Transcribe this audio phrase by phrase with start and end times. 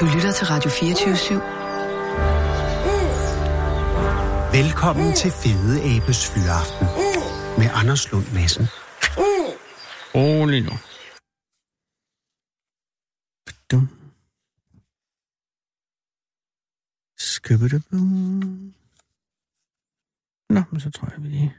[0.00, 1.40] Du lytter til Radio 24
[4.58, 6.86] Velkommen til Fede Abes Fyraften
[7.58, 8.66] med Anders Lund Madsen.
[10.14, 10.74] Rolig nu.
[13.70, 13.86] Dum.
[17.18, 18.74] Skubidubum.
[20.54, 21.54] Nå, men så tror jeg, vi lige...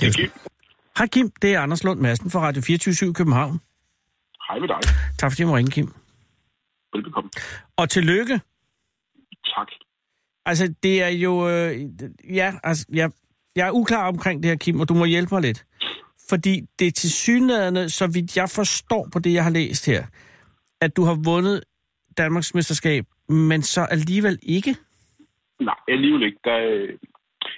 [0.00, 0.30] Det er sådan-
[0.98, 3.60] Hej Kim, det er Anders Lund Madsen fra Radio 24 København.
[4.48, 4.78] Hej med dig.
[5.18, 5.92] Tak fordi jeg må ringe, Kim.
[6.92, 7.30] Velbekomme.
[7.76, 8.40] Og tillykke.
[9.56, 9.68] Tak.
[10.46, 11.48] Altså, det er jo...
[11.48, 11.80] Øh,
[12.36, 13.10] ja, altså, jeg,
[13.56, 15.66] jeg er uklar omkring det her, Kim, og du må hjælpe mig lidt.
[16.28, 20.06] Fordi det er til synligheden, så vidt jeg forstår på det, jeg har læst her,
[20.80, 21.64] at du har vundet
[22.18, 24.76] Danmarks mesterskab, men så alligevel ikke.
[25.60, 26.38] Nej, alligevel ikke.
[26.44, 26.96] Der, er-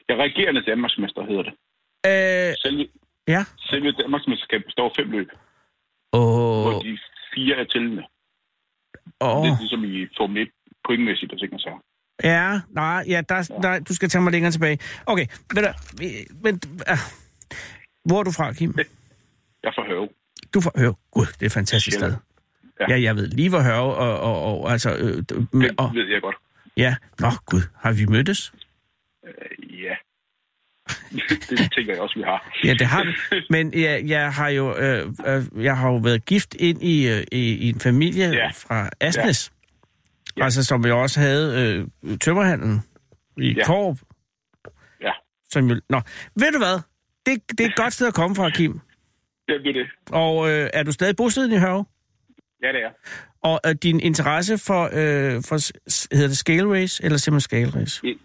[0.09, 1.52] jeg er regerende Danmarksmester, hedder det.
[2.06, 2.88] Øh, Selve,
[3.29, 3.45] ja.
[3.59, 5.29] selve Danmarksmesterskabet består af fem løb,
[6.13, 6.99] Åh, hvor de
[7.35, 8.02] fire er tællende.
[9.21, 9.43] åh.
[9.45, 10.49] Det er ligesom i Formel 1
[10.87, 11.82] pointmæssigt og ting og.
[12.24, 14.79] Ja, nej, ja, der, nej, du skal tage mig længere tilbage.
[15.07, 15.65] Okay, men,
[16.45, 16.60] men
[16.93, 16.99] uh,
[18.04, 18.74] hvor er du fra, Kim?
[19.63, 20.09] Jeg er fra Høve.
[20.54, 20.95] Du får høre.
[21.10, 22.10] Gud, det er et fantastisk sted.
[22.10, 22.16] Ja.
[22.88, 22.95] Ja.
[22.96, 24.91] ja, jeg ved lige, hvor høre, og, og, og altså...
[24.96, 24.98] Øh,
[25.52, 26.37] med, Det og, ved jeg godt.
[26.76, 28.52] ja, nå gud, har vi mødtes?
[31.12, 31.35] Ja.
[31.57, 32.52] det tænker jeg også, vi har.
[32.65, 33.40] Ja, det har vi.
[33.51, 37.24] Men jeg, jeg har jo øh, øh, jeg har jo været gift ind i, øh,
[37.32, 38.35] i, i en familie ja.
[38.35, 38.48] Ja.
[38.48, 39.52] fra Asnes.
[40.37, 40.40] Ja.
[40.40, 40.45] Ja.
[40.45, 42.82] Altså, som jo også havde øh, tømmerhandlen
[43.38, 43.54] i ja.
[43.57, 43.65] Ja.
[43.65, 43.96] Korp.
[45.01, 45.13] Ja.
[45.51, 46.01] Som jo, nå,
[46.37, 46.80] ved du hvad?
[47.26, 48.80] Det, det er et godt sted at komme fra, Kim.
[49.48, 49.87] Det er det.
[50.10, 51.85] Og øh, er du stadig bosiddende i Hørve?
[52.63, 52.90] Ja, det er.
[53.43, 55.57] Og øh, din interesse for, øh, for,
[56.15, 58.07] hedder det scale race, eller simpelthen scale race?
[58.07, 58.18] I,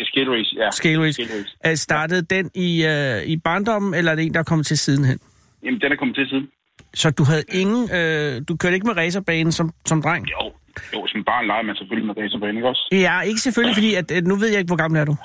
[0.00, 0.70] i skate race, ja.
[0.70, 1.12] Scale race.
[1.12, 1.56] Skate race.
[1.60, 4.78] Er startede den i, øh, i barndommen, eller er det en, der er kommet til
[4.78, 5.18] sidenhen?
[5.64, 6.46] Jamen, den er kommet til siden.
[6.94, 10.26] Så du havde ingen, øh, du kørte ikke med racerbanen som, som dreng?
[10.30, 10.52] Jo,
[10.94, 12.88] jo som barn leger man selvfølgelig med racerbane, ikke også?
[12.92, 15.16] Ja, ikke selvfølgelig, fordi at, at nu ved jeg ikke, hvor gammel er du?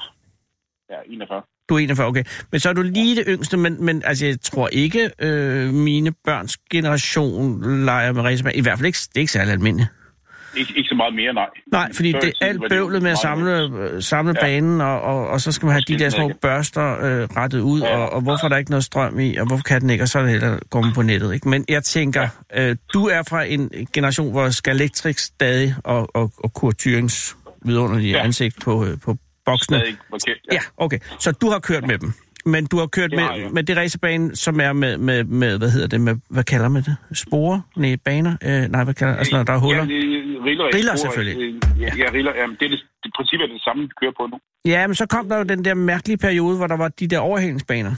[0.90, 1.42] Ja, 41.
[1.70, 2.24] Du er 41, okay.
[2.52, 6.12] Men så er du lige det yngste, men, men altså, jeg tror ikke, øh, mine
[6.26, 8.56] børns generation leger med racerbane.
[8.56, 9.90] I hvert fald ikke, det er ikke særlig almindeligt.
[10.58, 11.46] Ikke, ikke så meget mere, nej.
[11.72, 14.48] Nej, fordi det er alt bøvlet med at samle, øh, samle ja.
[14.48, 14.52] Ja.
[14.54, 17.82] banen, og, og, og så skal man have de der små børster øh, rettet ud,
[17.82, 17.98] Ja.
[17.98, 20.08] og, og hvorfor er der ikke noget strøm i, og hvorfor kan den ikke, og
[20.08, 21.34] så er det heller man på nettet.
[21.34, 21.50] Ikke?
[21.50, 26.32] Men jeg tænker, øh, du er fra en generation, hvor skal elektrik stadig, og, og,
[26.38, 27.36] og Kurt Thürings
[27.66, 28.18] vidunderlige ja.
[28.18, 28.24] Ja.
[28.24, 29.78] ansigt på, øh, på boksene.
[29.80, 31.00] Stadig var kendt, Ja, okay.
[31.20, 32.14] Så du har kørt med dem.
[32.54, 33.52] Men du har kørt Det har med, jeg.
[33.52, 36.82] med det racerbane, som er med, med, med, hvad hedder det, med, hvad kalder man
[36.84, 36.96] det?
[37.14, 37.62] Spore?
[37.78, 38.34] Nej, baner?
[38.48, 39.84] Øh, nej, hvad kalder Altså, når der er huller?
[39.86, 41.38] Ja, det- riller, Riller, selvfølgelig.
[41.44, 42.34] øh, Ja, ja riller.
[42.36, 44.38] Jamen, det er det, det princippet er det samme, vi kører på nu.
[44.74, 47.20] Ja, men så kom der jo den der mærkelige periode, hvor der var de der
[47.20, 47.94] overhældningsbaner.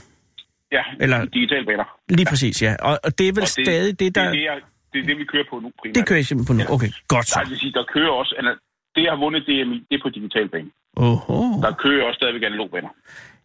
[0.72, 1.84] Ja, Eller- digitale baner.
[2.08, 2.76] Lige præcis, ja.
[2.80, 4.30] Og, og det er vel Og stadig det, der...
[4.32, 5.94] Det, er det, det er det, vi kører på nu primært.
[5.96, 6.74] Det kører jeg simpelthen på nu.
[6.76, 7.40] Okay, godt Nej, så.
[7.44, 8.32] det vil sige, der kører også...
[8.94, 10.70] Det, jeg har vundet DMI, det er på digital bane.
[10.96, 11.38] Oho.
[11.64, 12.88] Der kører også stadigvæk analogbaner.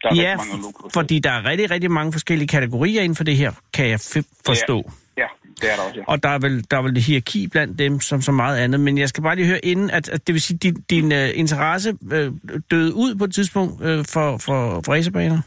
[0.04, 3.38] Der er Ja, mange fordi der er rigtig, rigtig mange forskellige kategorier inden for det
[3.38, 4.00] her, kan jeg
[4.46, 4.92] forstå.
[5.18, 5.28] Ja,
[5.62, 6.04] det er der også, ja.
[6.08, 8.80] Og der er vel, der er vel det hierarki blandt dem, som så meget andet.
[8.80, 11.06] Men jeg skal bare lige høre inden, at, at det vil sige, at din, din
[11.12, 12.34] uh, interesse uh,
[12.72, 15.42] døde ud på et tidspunkt uh, for, for, for racerbaner?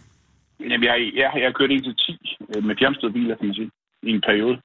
[0.61, 3.55] Jamen, jeg, jeg, jeg har kørt 1 til 10 øh, med fjernstøde biler, kan man
[3.55, 3.71] sige,
[4.03, 4.57] i en periode.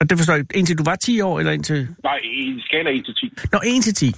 [0.00, 0.44] Og det forstår jeg.
[0.54, 1.88] Indtil du var 10 år, eller indtil...
[2.02, 4.12] Nej, i skala 1 til 10 Nå, 1 til 10.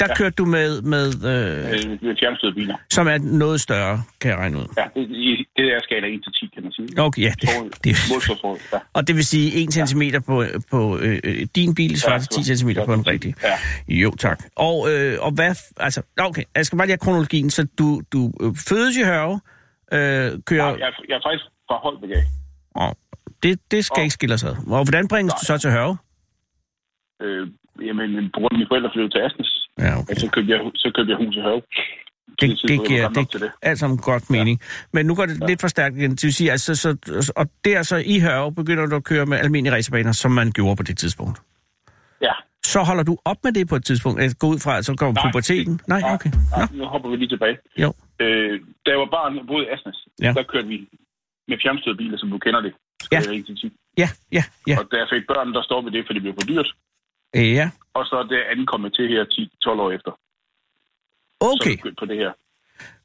[0.00, 0.12] Der ja.
[0.12, 0.14] Ja.
[0.18, 2.76] kørte du med, med øh, med fjernstøde biler.
[2.90, 4.66] som er noget større, kan jeg regne ud.
[4.76, 5.08] Ja, det,
[5.56, 6.88] det er skala 1 til 10, kan man sige.
[6.98, 7.32] Okay, ja.
[7.40, 7.48] Det,
[7.84, 8.78] det, Målstofsforud, ja.
[8.92, 12.56] og det vil sige 1 cm på, på øh, øh, din bil, svarer til 10
[12.56, 13.34] cm på en rigtig.
[13.42, 13.94] Ja.
[13.94, 14.38] Jo, tak.
[14.56, 15.54] Og, øh, og hvad...
[15.76, 17.50] Altså, okay, jeg skal bare lige have kronologien.
[17.50, 19.40] Så du, du øh, fødes i Hørve,
[19.92, 19.98] øh,
[20.50, 20.70] kører...
[20.70, 22.10] Nej, jeg, er- jeg er faktisk fra Holbæk
[22.74, 22.92] Oh,
[23.42, 24.50] det, det skal Og- ikke skille sig.
[24.66, 25.96] Og hvordan bringes du så til Hørve?
[27.22, 27.48] øh,
[27.86, 29.63] jamen, på grund af mine forældre flyttede til Asnes.
[29.78, 30.14] Ja, okay.
[30.14, 31.62] Ja, så købte jeg, så købte jeg hus i Høve.
[32.40, 33.50] Det, det jeg giver det, det.
[33.62, 34.60] alt sammen godt mening.
[34.92, 36.10] Men nu går det lidt for stærkt igen.
[36.10, 36.88] Det vil sige, altså, så,
[37.36, 40.76] og der så i Hørve begynder du at køre med almindelige racerbaner, som man gjorde
[40.76, 41.38] på det tidspunkt.
[42.22, 42.32] Ja.
[42.64, 44.20] Så holder du op med det på et tidspunkt?
[44.22, 45.72] Altså, gå ud fra, at så kommer Nej, puberteten?
[45.78, 46.30] det- Nej, okay.
[46.30, 47.56] Nå, Nej, nu hopper vi lige tilbage.
[47.78, 47.88] jo.
[48.20, 50.26] Øh, da jeg var barn og boede i Asnes, Ja.
[50.26, 50.32] ja.
[50.32, 50.76] der kørte vi
[51.48, 52.72] med fjernstøde biler, som du kender det.
[53.12, 53.20] Ja.
[53.20, 53.72] Skala 1 til 10.
[53.98, 54.76] Ja, ja, ja.
[54.80, 56.68] Og da jeg fik børn, der stoppede det, for det blev for dyrt.
[57.34, 60.10] Ja, Og så er det andet kommet til her 10-12 år efter.
[60.10, 61.66] Så okay.
[61.66, 62.32] er jeg begyndt på det her.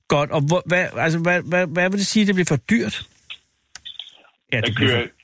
[0.08, 0.30] Godt.
[0.32, 2.96] Og hvor, hvad, altså, hvad, hvad, hvad vil det sige, det bliver for dyrt?
[4.52, 5.20] Ja, Jeg det bliver kører for...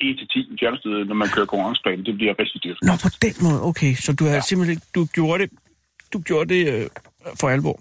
[0.00, 2.04] 1 til 10 fjernstøde, når man kører konkurrenceplan.
[2.04, 2.78] Det bliver rigtig dyrt.
[2.82, 3.62] Nå, på den måde.
[3.70, 4.40] Okay, så du har ja.
[4.40, 5.50] simpelthen du gjorde det,
[6.12, 6.86] du gjorde det øh,
[7.40, 7.76] for alvor.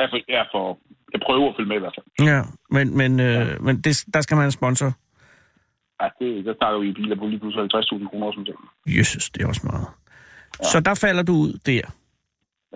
[0.00, 0.78] Ja, for, ja, for
[1.12, 2.28] jeg prøver at følge med i hvert fald.
[2.30, 4.92] Ja, men, men, øh, men det, der skal man have en sponsor.
[6.02, 8.54] Ja, det, der snakker vi i biler på lige pludselig 50.000 kroner, som det.
[8.98, 9.86] Jesus, det er også meget.
[10.62, 10.64] Ja.
[10.72, 11.80] Så der falder du ud der.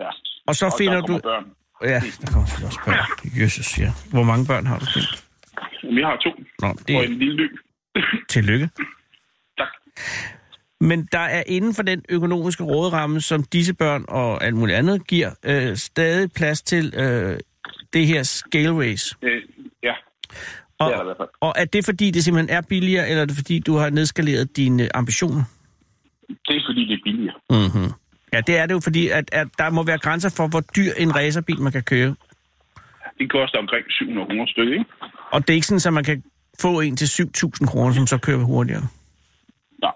[0.03, 0.09] Ja.
[0.47, 1.19] Og så og finder der du...
[1.23, 1.45] børn.
[1.83, 3.41] Ja, der kommer også børn.
[3.41, 3.91] Jesus, ja.
[4.11, 4.85] Hvor mange børn har du?
[5.83, 6.29] Jeg har to,
[6.61, 7.59] Nå, det og en lille ny.
[8.29, 8.69] tillykke.
[9.57, 9.67] tak.
[10.79, 15.07] Men der er inden for den økonomiske råderamme, som disse børn og alt muligt andet
[15.07, 17.39] giver, øh, stadig plads til øh,
[17.93, 19.15] det her scale race.
[19.21, 19.41] Øh,
[19.83, 19.93] ja,
[20.79, 21.29] Og, det er der i hvert fald.
[21.41, 24.57] og er det fordi, det simpelthen er billigere, eller er det fordi, du har nedskaleret
[24.57, 25.43] dine ambitioner?
[26.27, 27.35] Det er fordi, det er billigere.
[27.49, 27.91] Mm-hmm.
[28.33, 30.91] Ja, det er det jo, fordi at, at der må være grænser for, hvor dyr
[30.97, 32.15] en racerbil man kan køre.
[33.19, 34.85] Det koster omkring 700 kroner stykke, ikke?
[35.31, 36.23] Og det er ikke sådan, at man kan
[36.61, 38.87] få en til 7.000 kroner, som så kører hurtigere.
[39.81, 39.91] Nej.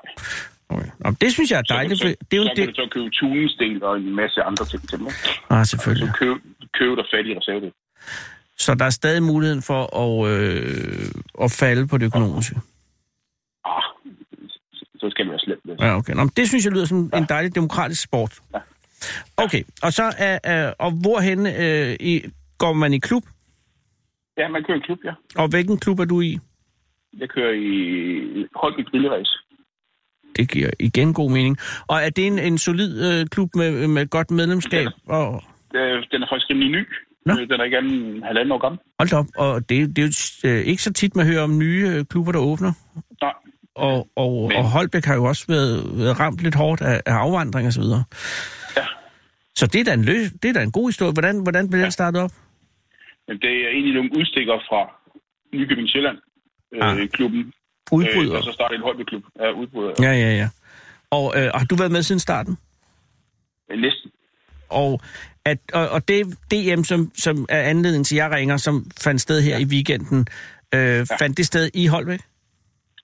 [0.69, 0.89] Okay.
[0.99, 2.75] Nå, det synes jeg er dejligt, så, for det er jo så kan det...
[2.75, 5.11] du så købe tuningsdel og en masse andre ting til mig.
[5.49, 6.07] Ah, selvfølgelig.
[6.07, 6.37] Så køb,
[6.79, 7.71] køb dig fat i reservedel.
[8.59, 11.11] Så der er stadig muligheden for at, øh,
[11.43, 12.55] at falde på det økonomiske.
[13.65, 13.81] Ah,
[14.99, 15.81] så skal det være slemt.
[15.81, 16.13] Ja, okay.
[16.13, 18.39] Nå, men det synes jeg lyder som en dejlig demokratisk sport.
[18.53, 18.59] Ja.
[19.37, 22.21] Okay, og så er, er og hvorhen øh, i,
[22.57, 23.23] går man i klub?
[24.37, 25.13] Ja, man kører en klub, ja.
[25.35, 26.39] Og hvilken klub er du i?
[27.19, 29.31] Jeg kører i Holby Grillerace.
[30.35, 31.57] Det giver igen god mening.
[31.87, 34.87] Og er det en, en solid øh, klub med, med godt medlemskab?
[35.07, 35.43] Og,
[35.75, 36.87] Øh, Den er faktisk rimelig ny.
[37.35, 37.41] Nå.
[37.41, 38.79] Øh, Den er ikke andet end halvanden år gammel.
[38.99, 40.07] hold op, og det, det er
[40.43, 42.71] jo øh, ikke så tit, man hører om nye øh, klubber, der åbner.
[43.21, 43.33] Nej,
[43.75, 47.13] Og, og, Men- og Holbæk har jo også været, været ramt lidt hårdt af, af
[47.13, 48.03] afvandring og så videre.
[48.77, 48.85] Ja.
[49.55, 51.11] Så det er da en, løs, det er da en god historie.
[51.13, 52.31] Hvordan, hvordan blev den startet op?
[53.27, 54.81] men det er egentlig nogle udstikker fra
[55.57, 56.17] Nykøbing Sjælland.
[56.81, 56.97] Ah.
[56.99, 57.53] Øh, klubben.
[57.91, 58.31] Udbryder.
[58.33, 59.23] Øh, og så startede en Holby-klub.
[59.39, 59.93] Ja, udbryder.
[60.01, 60.49] Ja, ja, ja.
[61.11, 62.57] Og øh, har du været med siden starten?
[63.69, 63.75] Ja.
[63.75, 64.11] Næsten.
[64.69, 65.01] Og,
[65.45, 69.21] at, og, og det DM, som, som er anledningen til, at jeg ringer, som fandt
[69.21, 69.59] sted her ja.
[69.61, 70.27] i weekenden,
[70.75, 71.03] øh, ja.
[71.19, 72.19] fandt det sted i Holbæk?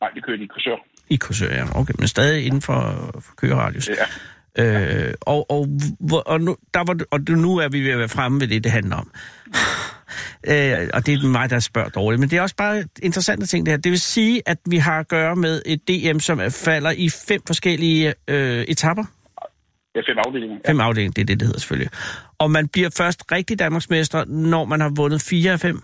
[0.02, 0.76] Nej, det kører de i kursør.
[1.10, 1.80] I Korsør, ja.
[1.80, 3.90] Okay, men stadig inden for, for køgeradius.
[3.90, 5.06] Ja.
[5.08, 5.68] Øh, og, og,
[6.26, 8.72] og, nu, der var, og nu er vi ved at være fremme ved det, det
[8.72, 9.12] handler om.
[10.48, 12.20] Øh, og det er mig, der spørger dårligt.
[12.20, 13.78] Men det er også bare interessante ting, det her.
[13.78, 17.10] Det vil sige, at vi har at gøre med et DM, som er- falder i
[17.10, 19.04] fem forskellige øh, etapper.
[19.96, 20.58] Ja, fem afdelinger.
[20.66, 20.72] Ja.
[20.72, 21.90] Fem afdelinger, det er det, det hedder selvfølgelig.
[22.40, 25.78] Og man bliver først rigtig Danmarksmester, når man har vundet fire af fem.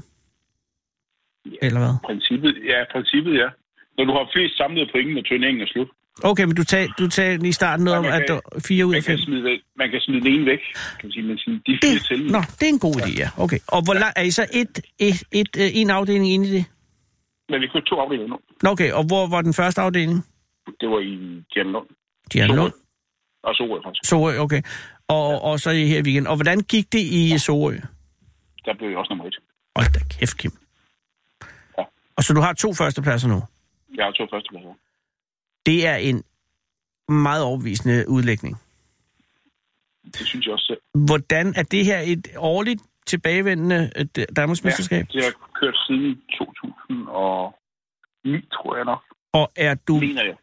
[1.62, 1.94] Eller hvad?
[2.06, 3.50] Princippet, ja, princippet, ja.
[3.98, 5.90] Når du har flest samlede point, når turneringen er slut.
[6.24, 8.86] Okay, men du tager, du tager i starten noget om, Ja, man at kan- fire
[8.86, 9.18] ud af fem.
[9.18, 10.60] smide, man kan smide den ene væk,
[11.00, 12.24] kan man sige, men sådan, de fire til.
[12.24, 13.30] Det, nå, det er en god idé, ja.
[13.38, 13.60] Okay.
[13.68, 16.66] Og hvor lang, er I så et, et, et, øh, en afdeling inde i det?
[17.50, 18.69] Men vi købte to afdelinger nu.
[18.74, 18.92] Okay.
[18.92, 20.25] Og hvor var den første afdeling?
[20.81, 21.88] Det var i Gianlund.
[22.34, 22.74] Dianlund.
[23.43, 24.09] Og så faktisk.
[24.09, 24.61] Sorø, okay.
[25.07, 26.27] Og, og så i her weekend.
[26.27, 27.75] Og hvordan gik det i Sorø?
[28.65, 29.39] Der blev jeg også nummer et.
[29.75, 30.51] Hold da kæft, Kim.
[31.77, 31.83] Ja.
[32.17, 33.41] Og så du har to førstepladser nu.
[33.95, 34.73] Jeg har to førstepladser.
[35.65, 36.23] Det er en
[37.07, 38.57] meget overbevisende udlægning.
[40.03, 40.81] Det synes jeg også selv.
[41.05, 44.05] Hvordan er det her et årligt tilbagevendende øh,
[44.35, 45.05] Danmarks mesterskab?
[45.11, 49.01] det har kørt siden 2009, tror jeg nok.
[49.33, 49.99] Og er du...
[49.99, 50.35] Mener jeg.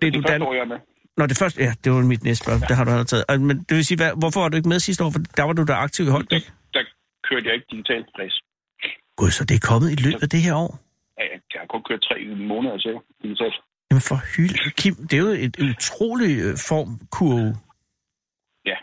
[0.00, 0.42] Det er Det du er første Dan...
[0.42, 0.78] år, jeg er med.
[1.16, 1.62] Nå, det første...
[1.62, 2.68] Ja, det var mit næste spørgsmål.
[2.68, 3.40] Det har du allerede taget.
[3.40, 5.10] Men det vil sige, hvad, hvorfor var du ikke med sidste år?
[5.10, 6.42] For der var du da aktiv i Der, Holbæk.
[6.74, 6.82] der
[7.28, 8.38] kørte jeg ikke digitalt race.
[9.16, 10.72] Gud, så det er kommet i løbet af det her år?
[11.18, 12.16] Ja, Jeg har kun kørt tre
[12.54, 13.54] måneder til digitalt.
[13.90, 14.70] Jamen for hylde.
[14.80, 17.50] Kim, det er jo et utrolig øh, formkurve.
[18.66, 18.76] Ja.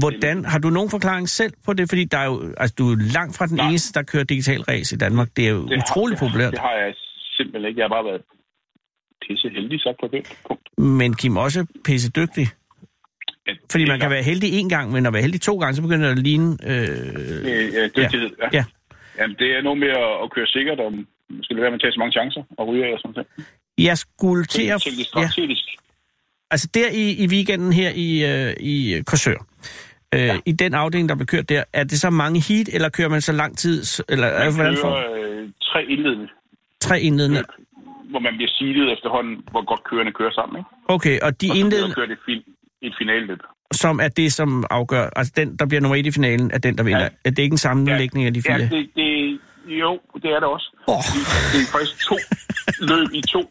[0.00, 1.88] Hvordan, har du nogen forklaring selv på det?
[1.88, 3.68] Fordi der er jo, altså, du er langt fra den Nej.
[3.68, 5.28] eneste, der kører digital race i Danmark.
[5.36, 6.52] Det er jo Det utrolig har, populært.
[6.52, 6.94] Det har jeg
[7.36, 7.78] simpelthen ikke.
[7.80, 8.22] Jeg har bare været
[9.28, 10.78] pisse heldig sagt på det punkt.
[10.78, 12.46] Men Kim også pisse dygtig.
[13.46, 15.82] Ja, Fordi man kan være heldig en gang, men at være heldig to gange, så
[15.82, 16.58] begynder det at ligne...
[16.66, 18.30] Øh, Øh, ja, dygtighed.
[18.42, 18.48] Ja.
[18.52, 18.64] ja.
[19.18, 21.06] Jamen, det er noget med at, at køre sikkert, og man
[21.42, 23.28] skal lade være med at tage så mange chancer og ryge og sådan noget.
[23.78, 24.86] jeg skulle til at...
[24.86, 25.64] Ja, strategisk.
[26.50, 29.46] altså der i, i weekenden her i, øh, i Korsør,
[30.14, 30.38] øh, ja.
[30.46, 33.20] i den afdeling, der blev kørt der, er det så mange heat, eller kører man
[33.20, 33.82] så lang tid?
[34.08, 36.28] Eller Man hvordan kører får øh, tre indledende
[36.82, 37.36] tre indledende?
[37.36, 37.61] løb,
[38.12, 40.54] hvor man bliver seedet efterhånden, hvor godt kørende kører sammen.
[40.60, 40.70] Ikke?
[40.96, 42.40] Okay, og de indledende, kører det fin,
[42.86, 43.38] et finaleløb.
[43.84, 45.04] som er det, som afgør...
[45.16, 47.02] Altså den, der bliver nummer et i finalen, er den, der vinder.
[47.02, 47.08] Ja.
[47.24, 48.68] Er det ikke en sammenlægning af de Ja, fire?
[48.68, 49.38] det, det,
[49.82, 50.68] jo, det er det også.
[50.88, 51.02] Åh.
[51.52, 52.16] Det er faktisk to
[52.90, 53.42] løb i to.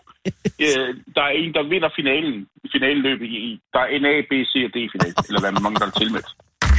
[0.65, 2.47] Øh, der er en, der vinder finalen.
[2.65, 5.51] I finaleløbet i, i- der er en A, B, C og D finale, eller hvad
[5.65, 6.29] mange der er tilmeldt.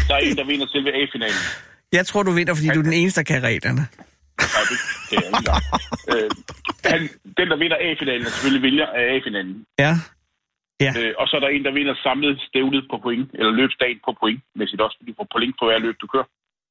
[0.09, 1.43] Der er en, der vinder selve A-finalen.
[1.93, 3.83] Jeg tror, du vinder, fordi du er den eneste, der kan reglerne.
[4.39, 4.77] Nej, det,
[5.13, 5.53] er jeg ikke
[6.13, 6.31] øh,
[6.91, 7.01] han,
[7.39, 9.57] den, der vinder A-finalen, er selvfølgelig vinder af A-finalen.
[9.85, 9.93] Ja.
[11.01, 14.13] Øh, og så er der en, der vinder samlet stævnet på point, eller løbsdagen på
[14.21, 16.29] point, mæssigt også, fordi du får point på hver løb, du kører.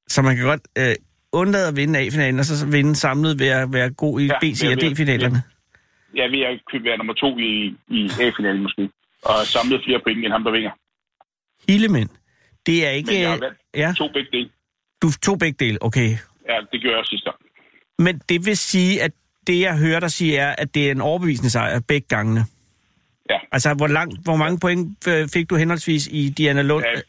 [0.07, 0.65] Så man kan godt...
[0.77, 0.95] Øh,
[1.33, 4.43] undlade at vinde A-finalen, og så vinde samlet ved at være god i Ja, B,
[4.43, 5.39] C og D-finalerne?
[6.17, 7.51] Er ved at købe være nummer to i,
[7.87, 8.89] i A-finalen måske.
[9.25, 10.71] Og samlet flere point end ham, der vinder.
[11.69, 12.09] Hildemænd.
[12.65, 13.11] Det er ikke...
[13.11, 14.49] Men jeg har valgt ja, to begge dele.
[15.01, 16.09] du tog begge dele, okay.
[16.49, 17.39] Ja, det gjorde jeg også sidste gang.
[17.99, 19.11] Men det vil sige, at
[19.47, 22.45] det, jeg hører dig sige, er, at det er en overbevisende sejr begge gangene.
[23.29, 23.37] Ja.
[23.51, 26.91] Altså, hvor, langt, hvor mange point øh, fik du henholdsvis i Diana Lund, Ja.
[26.93, 27.01] øh,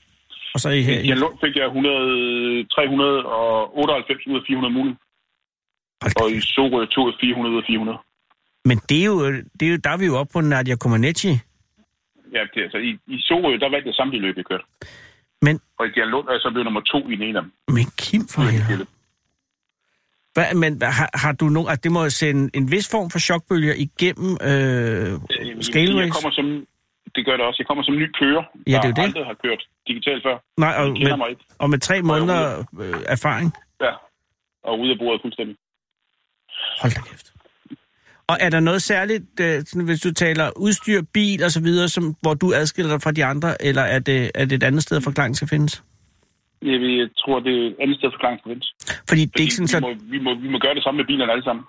[0.54, 1.00] og så i her?
[1.00, 4.96] I Lund fik jeg 100, 398 ud af 400 mulige.
[6.02, 6.40] Hold da Og i.
[6.40, 7.98] Sorø tog jeg 400 ud af 400.
[8.64, 9.26] Men det er, jo,
[9.60, 11.28] det er jo, der er vi jo oppe på Nadia Comaneci.
[12.36, 14.64] Ja, det, altså, i, i Sorø, der vandt jeg samtlige løb, jeg kørte.
[15.42, 17.52] Men, Og i Dialund er jeg så blevet nummer to i den ene af dem.
[17.76, 18.86] men Kim for helvede.
[20.34, 21.68] Hvad, men har, har du nogen...
[21.68, 24.40] Altså, det må sende en vis form for chokbølger igennem øh,
[25.60, 26.10] Scale Jeg Race?
[26.12, 26.46] kommer som,
[27.14, 27.56] det gør det også.
[27.60, 29.02] Jeg kommer som ny kører, Ja, det er der det.
[29.02, 30.36] aldrig har kørt digitalt før.
[30.60, 31.44] Nej, og Jeg kender mig med, ikke.
[31.58, 33.52] og med tre måneder øh, erfaring.
[33.80, 33.92] Ja.
[34.64, 35.56] Og ude af bordet fuldstændig.
[36.80, 37.26] Hold da kæft.
[38.26, 42.16] Og er der noget særligt, øh, hvis du taler udstyr, bil og så videre, som,
[42.20, 45.00] hvor du adskiller dig fra de andre, eller er det, er det et andet sted,
[45.00, 45.82] forklaringen skal findes?
[46.62, 48.68] Jeg, tror, det er et andet sted forklaring skal findes.
[49.08, 49.80] Fordi det er ikke sådan, vi, så...
[49.86, 51.64] må, vi, må, vi må gøre det samme med bilerne alle sammen.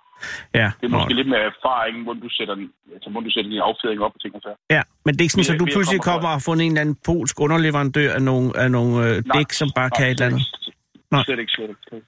[0.59, 3.29] Ja, Det er nå, måske lidt med erfaring, hvor du sætter, den, altså, hvor du
[3.35, 4.51] sætter din affjedring op og ting og så.
[4.75, 6.81] ja, men det er ikke sådan, så du pludselig kommer og har fundet en eller
[6.81, 10.43] anden polsk underleverandør af nogle, af nogle øh, dæk, som bare kan et eller andet.
[11.11, 11.23] Nej.
[11.23, 12.05] Slet ikke, slet ikke.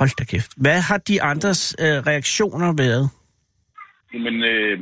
[0.00, 0.50] Hold da kæft.
[0.64, 3.04] Hvad har de andres øh, reaktioner været?
[4.26, 4.74] Men øh,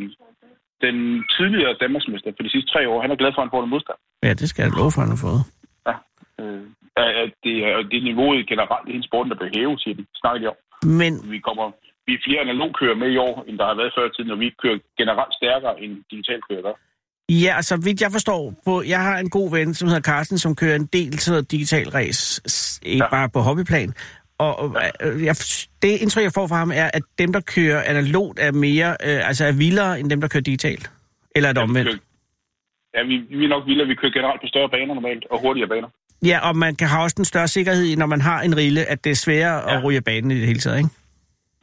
[0.87, 0.97] den
[1.37, 3.71] tidligere Danmarksmester for de sidste tre år, han er glad for, at han får en
[3.75, 3.99] modstand.
[4.23, 5.42] Ja, det skal jeg love for, han har fået.
[5.88, 5.94] Ja.
[6.42, 6.62] Øh,
[6.96, 10.04] at- det, er, det niveauet generelt i hele sporten, der bliver hævet, siger de.
[10.20, 10.58] Snakker de om.
[11.00, 11.66] Men Vi kommer
[12.06, 14.40] vi er flere analogkører med i år, end der har været før i tiden, og
[14.40, 16.75] vi kører generelt stærkere end digitalkører gør.
[17.44, 20.56] Ja, altså vidt jeg forstår, på, jeg har en god ven, som hedder Carsten, som
[20.56, 22.42] kører en del noget digital race,
[22.87, 23.11] ikke ja.
[23.11, 23.94] Bare på hobbyplan.
[24.38, 25.34] Og øh, jeg,
[25.82, 29.28] det indtryk, jeg får fra ham, er, at dem, der kører analogt, er mere, øh,
[29.28, 30.90] altså er vildere, end dem, der kører digitalt.
[31.37, 31.88] Eller er det Ja, vi omvendt?
[31.90, 31.99] kører-
[32.94, 35.68] Ja, vi, vi er nok vilde, vi kører generelt på større baner normalt, og hurtigere
[35.68, 35.88] baner.
[36.26, 39.05] Ja, og man kan have også en større sikkerhed når man har en rille, at
[39.05, 39.71] det er sværere ja.
[39.73, 39.79] Ja.
[39.79, 40.91] at ryge banen i det hele taget, ikke?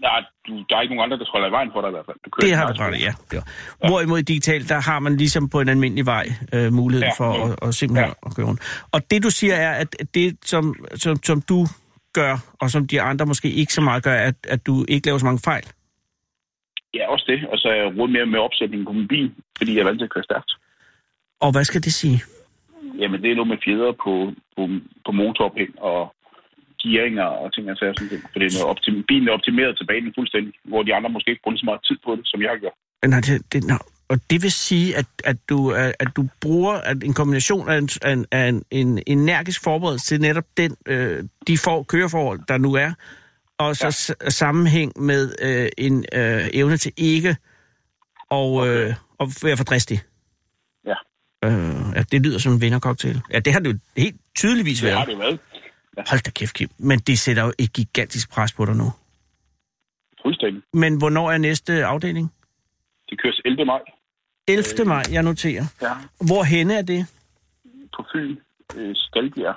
[0.02, 2.06] Nej, du, der er ikke nogen andre, der holder i vejen for dig i hvert
[2.06, 2.18] fald.
[2.26, 3.14] Du kører Det har du ret ja.
[3.34, 3.42] ja.
[3.88, 7.26] Hvorimod i digital, der har man ligesom på en almindelig vej øh, mulighed ja, Ja,
[7.26, 7.54] for jo.
[7.54, 8.30] at, at simpelthen ja.
[8.30, 8.62] at køre rundt.
[8.92, 11.66] Og det du siger er, at det som, som, som du
[12.14, 15.18] gør, og som de andre måske ikke så meget gør, at, at du ikke laver
[15.20, 15.66] så mange fejl.
[16.94, 17.48] Ja, også det.
[17.52, 20.00] Og så er jeg rodet mere med opsætningen på min bil, fordi jeg er vant
[20.00, 20.52] til at køre stærkt.
[21.42, 22.22] Og hvad skal det sige?
[23.02, 24.14] Jamen, det er noget med fjeder på,
[24.56, 24.62] på,
[25.06, 26.00] på motorophæng og
[26.82, 27.94] gearinger og ting og sager.
[27.94, 28.24] Sådan ting.
[28.32, 31.30] For det er noget optim- bilen er optimeret til banen fuldstændig, hvor de andre måske
[31.32, 32.74] ikke bruger så meget tid på det, som jeg gør.
[33.08, 33.78] Nej, det, det, no.
[34.10, 38.26] Og det vil sige, at, at, du, at du bruger at en kombination af en,
[38.32, 42.74] af en, en, en energisk forberedelse til netop den, øh, de for, køreforhold, der nu
[42.74, 42.92] er,
[43.58, 44.30] og så ja.
[44.30, 47.36] sammenhæng med øh, en øh, evne til ikke
[48.30, 48.88] og, okay.
[48.88, 50.00] øh, og være for dristig.
[51.44, 51.50] Ja.
[51.50, 53.22] Øh, ja, det lyder som en vindercocktail.
[53.34, 55.10] Ja, det har det jo helt tydeligvis Det har været.
[55.10, 55.40] det været.
[56.10, 56.70] Hold da kæft, Kim.
[56.78, 58.92] Men det sætter jo et gigantisk pres på dig nu.
[60.22, 60.64] Fuldstændig.
[60.74, 62.32] Men hvornår er næste afdeling?
[63.10, 63.66] Det køres 11.
[63.66, 63.80] maj.
[64.48, 64.86] 11.
[64.86, 65.66] maj, jeg noterer.
[65.82, 65.94] Ja.
[66.28, 67.06] Hvor henne er det?
[67.96, 68.36] På Fyn.
[68.78, 69.56] Øh, Skalbjerg.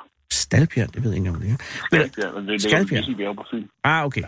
[0.95, 1.57] Det ved jeg ikke, om det er.
[1.87, 2.35] Skalbjerg.
[2.35, 3.05] Det ligger Skalbjerg?
[3.05, 3.17] Skalbjerg.
[3.17, 3.67] bjerg på Fyn.
[3.85, 4.23] ah, okay.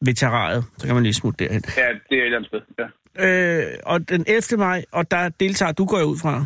[0.00, 1.62] Ved terrariet, så kan man lige smutte derhen.
[1.76, 2.60] Ja, det er et eller andet sted.
[3.18, 3.66] Ja.
[3.68, 4.42] Øh, og den 11.
[4.58, 6.44] maj, og der deltager du, går ud fra.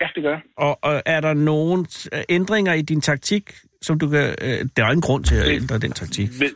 [0.00, 0.38] Ja, det gør.
[0.56, 4.34] Og, og er der nogen øh, ændringer i din taktik, som du kan...
[4.40, 6.28] Øh, der er ingen grund til at Det- ændre den taktik.
[6.40, 6.50] Ved,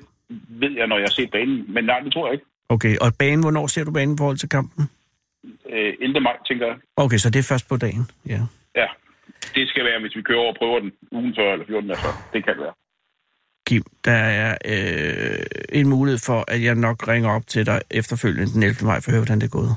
[0.48, 1.74] ved jeg, når jeg har set banen.
[1.74, 2.46] Men nej, det tror jeg ikke.
[2.68, 4.90] Okay, og banen, hvornår ser du banen i forhold til kampen?
[5.72, 6.20] Øh, 11.
[6.20, 6.76] maj, tænker jeg.
[6.96, 8.40] Okay, så det er først på dagen, ja.
[8.76, 8.86] Ja.
[9.54, 12.00] Det skal være, hvis vi kører over og prøver den ugen før eller 14 dage
[12.00, 12.28] før.
[12.32, 12.72] Det kan det være.
[13.66, 15.46] Kim, der er øh,
[15.80, 18.86] en mulighed for, at jeg nok ringer op til dig efterfølgende den 11.
[18.86, 19.74] maj for at høre, hvordan det er gået.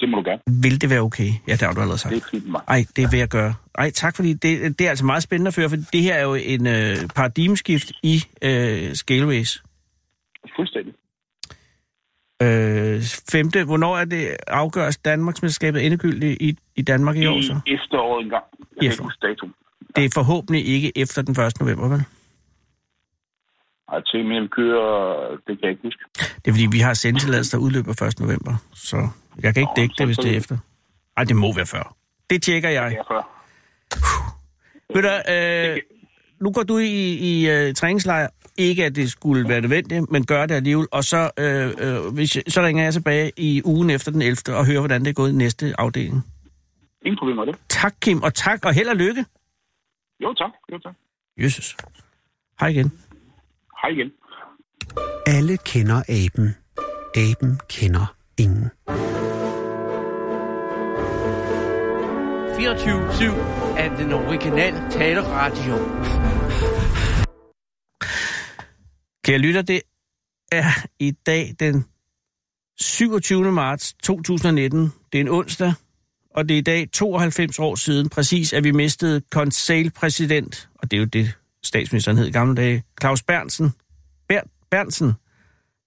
[0.00, 0.42] Det må du gerne.
[0.62, 1.30] Vil det være okay?
[1.48, 2.14] Ja, det har du allerede sagt.
[2.14, 2.60] Det er fint mig.
[2.68, 3.54] Ej, det vil jeg gøre.
[3.78, 6.22] Ej, tak fordi det, det er altså meget spændende at føre, for det her er
[6.22, 9.62] jo en øh, paradigmeskift i øh, Scale Race.
[10.56, 10.94] Fuldstændig.
[12.42, 13.00] Øh,
[13.32, 17.60] femte, hvornår er det afgøres Danmarksmesterskabet endegyldigt i, i Danmark i år så?
[17.66, 18.44] I efteråret en gang.
[18.58, 18.92] Jeg kan Efter.
[18.92, 19.54] ikke huske datoen.
[19.96, 21.60] Det er forhåbentlig ikke efter den 1.
[21.60, 22.04] november, vel?
[23.92, 26.02] Ej, til men vi kører, det kan jeg ikke huske.
[26.14, 28.20] Det er fordi, vi har sendetilladelse, der udløber 1.
[28.20, 29.08] november, så
[29.42, 30.58] jeg kan ikke Nå, dække det, hvis det er efter.
[31.16, 31.96] Ej, det må være før.
[32.30, 32.92] Det tjekker jeg.
[32.92, 33.22] Ja, før.
[34.94, 35.78] Ved du, øh,
[36.40, 38.28] nu går du i, i uh, træningslejr.
[38.58, 40.86] Ikke, at det skulle være nødvendigt, men gør det alligevel.
[40.92, 44.36] Og så, øh, øh, hvis, så ringer jeg tilbage i ugen efter den 11.
[44.56, 46.24] og hører, hvordan det er gået i næste afdeling.
[47.04, 47.60] Ingen problemer med det.
[47.68, 49.24] Tak, Kim, og tak, og held og lykke.
[50.22, 50.50] Jo, tak.
[50.72, 50.94] Jo, tak.
[51.38, 51.76] Jesus.
[52.60, 52.92] Hej igen.
[53.82, 54.10] Hej igen.
[55.26, 56.56] Alle kender aben.
[57.16, 58.70] Aben kender ingen.
[62.60, 62.62] 24-7
[63.78, 65.74] af den originale taleradio.
[69.24, 69.82] Kære lytter, det
[70.52, 71.84] er i dag den
[72.80, 73.52] 27.
[73.52, 74.92] marts 2019.
[75.12, 75.72] Det er en onsdag,
[76.34, 80.96] og det er i dag 92 år siden præcis, at vi mistede konseilpræsident, og det
[80.96, 81.32] er jo det,
[81.64, 83.72] statsministeren hed i gamle dage, Claus Bernsen,
[84.28, 84.40] Ber
[84.70, 85.12] Bernsen,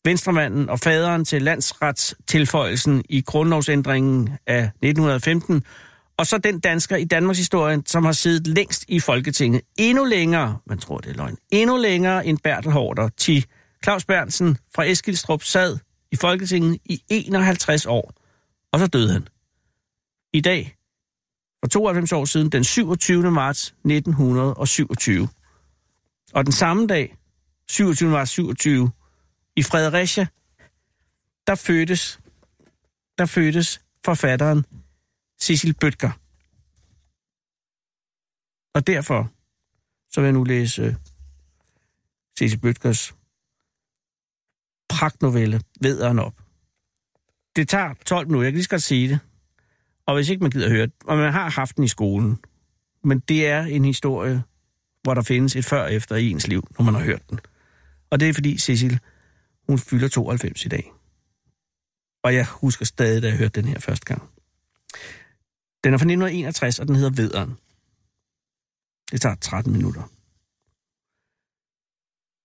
[0.06, 5.64] venstremanden og faderen til landsretstilføjelsen i grundlovsændringen af 1915,
[6.18, 9.62] og så den dansker i Danmarks historie, som har siddet længst i Folketinget.
[9.78, 13.10] Endnu længere, man tror det er løgn, endnu længere end Bertel Hårder.
[13.18, 13.46] til
[13.84, 15.78] Claus Bernsen fra Eskilstrup sad
[16.12, 18.14] i Folketinget i 51 år,
[18.72, 19.28] og så døde han.
[20.34, 20.76] I dag,
[21.64, 23.32] for 92 år siden, den 27.
[23.32, 25.28] marts 1927.
[26.34, 27.16] Og den samme dag,
[27.70, 28.10] 27.
[28.10, 28.92] marts 27,
[29.56, 30.28] i Fredericia,
[31.48, 32.20] der fødtes,
[33.18, 34.66] der fødtes forfatteren
[35.44, 36.12] Cecil Bøtger.
[38.74, 39.32] Og derfor
[40.12, 40.96] så vil jeg nu læse øh,
[42.40, 43.16] Cecil Bøtgers
[44.90, 46.34] pragtnovelle Vederen op.
[47.56, 49.20] Det tager 12 minutter, jeg kan lige så godt sige det.
[50.06, 52.40] Og hvis ikke man gider høre det, og man har haft den i skolen,
[53.04, 54.44] men det er en historie,
[55.02, 57.40] hvor der findes et før og efter i ens liv, når man har hørt den.
[58.10, 59.00] Og det er fordi Cecil,
[59.68, 60.92] hun fylder 92 i dag.
[62.24, 64.33] Og jeg husker stadig, da jeg hørte den her første gang.
[65.84, 67.58] Den er fra 1961, og den hedder Vederen.
[69.12, 70.02] Det tager 13 minutter.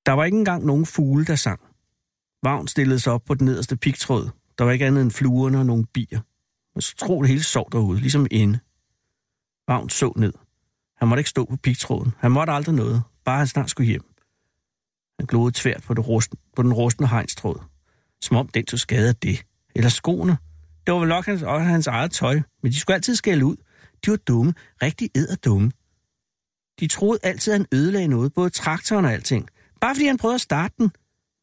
[0.07, 1.61] Der var ikke engang nogen fugle, der sang.
[2.43, 4.31] Vagn stillede sig op på den nederste pigtråd.
[4.59, 6.21] Der var ikke andet end fluerne og nogle bier.
[6.75, 8.59] Man tro det hele sov derude, ligesom inde.
[9.69, 10.33] Vagn så ned.
[10.97, 12.15] Han måtte ikke stå på pigtråden.
[12.19, 13.03] Han måtte aldrig noget.
[13.25, 14.15] Bare han snart skulle hjem.
[15.19, 17.63] Han glodede tvært på, det rusten, på den rustne hegnstråd.
[18.23, 19.45] Som om den tog skade af det.
[19.75, 20.39] Eller skoene.
[20.89, 22.41] Det var vel nok hans, også hans eget tøj.
[22.63, 23.57] Men de skulle altid skælde ud.
[24.05, 24.55] De var dumme.
[24.83, 25.11] Rigtig
[25.45, 25.73] dumme.
[26.81, 28.33] De troede altid, at han ødelagde noget.
[28.35, 29.49] Både traktoren og alting.
[29.81, 30.91] Bare fordi han prøvede at starte den.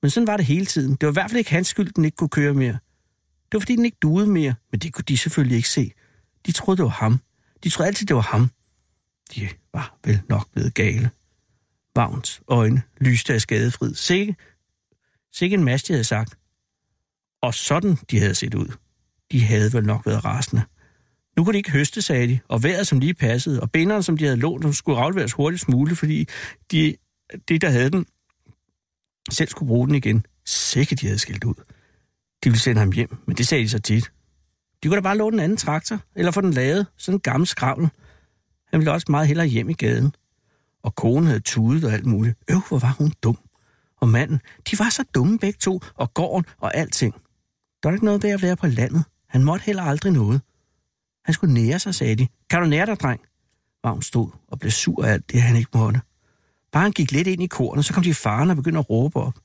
[0.01, 0.91] Men sådan var det hele tiden.
[0.91, 2.71] Det var i hvert fald ikke hans skyld, den ikke kunne køre mere.
[2.71, 4.55] Det var fordi, den ikke duede mere.
[4.71, 5.91] Men det kunne de selvfølgelig ikke se.
[6.45, 7.19] De troede, det var ham.
[7.63, 8.49] De troede altid, det var ham.
[9.36, 11.10] De var vel nok blevet gale.
[11.95, 13.95] Vagns øjne lyste af skadefrid.
[13.95, 14.36] Sikke,
[15.34, 16.38] sikke en masse, de havde sagt.
[17.41, 18.85] Og sådan de havde set ud.
[19.31, 20.63] De havde vel nok været rasende.
[21.38, 24.17] Nu kunne de ikke høste, sagde de, og vejret, som lige passede, og binderen, som
[24.17, 26.27] de havde lånt, skulle afleveres hurtigst muligt, fordi
[26.71, 26.95] de,
[27.49, 28.05] de, der havde den,
[29.31, 30.25] selv skulle bruge den igen.
[30.45, 31.53] Sikke, de havde skilt ud.
[32.43, 34.11] De ville sende ham hjem, men det sagde de så tit.
[34.83, 37.47] De kunne da bare låne en anden traktor, eller få den lavet, sådan en gammel
[37.47, 37.89] skravl.
[38.67, 40.15] Han ville også meget hellere hjem i gaden.
[40.83, 42.38] Og konen havde tudet og alt muligt.
[42.49, 43.38] Øv, hvor var hun dum.
[44.01, 47.13] Og manden, de var så dumme begge to, og gården og alting.
[47.83, 49.03] Der var ikke noget ved at være på landet.
[49.36, 50.41] Han måtte heller aldrig noget.
[51.26, 52.28] Han skulle nære sig, sagde de.
[52.50, 53.21] Kan du nære dig, dreng?
[53.84, 56.02] Vagn stod og blev sur af alt det, han ikke måtte.
[56.71, 59.19] Bare han gik lidt ind i kornet, så kom de faren og begyndte at råbe
[59.19, 59.39] op.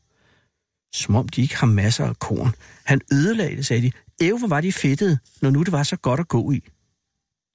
[0.92, 2.54] Som om de ikke har masser af korn.
[2.84, 3.92] Han ødelagde det, sagde de.
[4.20, 6.68] Æv, hvor var de fedtede, når nu det var så godt at gå i.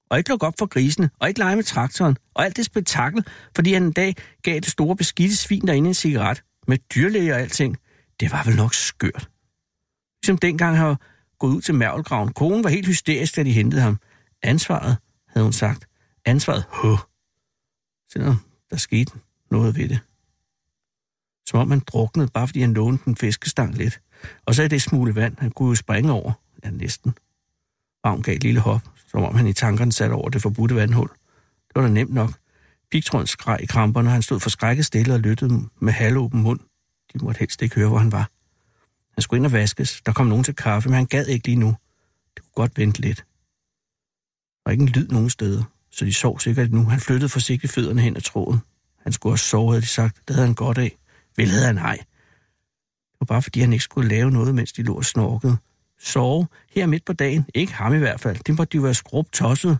[0.09, 3.25] Og ikke lukke op for grisene, og ikke lege med traktoren, og alt det spektakel,
[3.55, 7.39] fordi han en dag gav det store beskidte svin derinde en cigaret, med dyrlæge og
[7.39, 7.77] alting.
[8.19, 9.29] Det var vel nok skørt.
[10.23, 10.95] Ligesom dengang han
[11.39, 12.33] gået ud til mærvelgraven.
[12.33, 13.99] Konen var helt hysterisk, da de hentede ham.
[14.43, 15.87] Ansvaret, havde hun sagt.
[16.25, 16.99] Ansvaret, huh.
[18.11, 18.35] Selvom
[18.69, 19.11] der skete
[19.51, 19.99] noget ved det.
[21.47, 24.01] Som om han druknede, bare fordi han lånte en fiskestang lidt.
[24.45, 26.33] Og så er det smule vand, han kunne jo springe over.
[26.63, 27.13] Ja, næsten.
[28.05, 31.07] Ravn gav et lille hop, som om han i tankerne satte over det forbudte vandhul.
[31.67, 32.31] Det var da nemt nok.
[32.91, 36.59] Pigtråden skreg i kramperne, og han stod forskrækket stille og lyttede med halvåben mund.
[37.13, 38.29] De måtte helst ikke høre, hvor han var.
[39.15, 40.01] Han skulle ind og vaskes.
[40.05, 41.75] Der kom nogen til kaffe, men han gad ikke lige nu.
[42.35, 43.17] Det kunne godt vente lidt.
[43.17, 46.83] Der var ikke en lyd nogen steder, så de sov sikkert nu.
[46.83, 48.59] Han flyttede forsigtigt fødderne hen ad tråden.
[49.03, 50.17] Han skulle også sove, havde de sagt.
[50.27, 50.97] Det havde han godt af.
[51.37, 51.95] Vel havde han ej.
[51.95, 55.57] Det var bare fordi, han ikke skulle lave noget, mens de lå og snorkede.
[55.99, 57.45] Sove her midt på dagen.
[57.53, 58.37] Ikke ham i hvert fald.
[58.47, 59.77] Det måtte de jo være skrub tosset.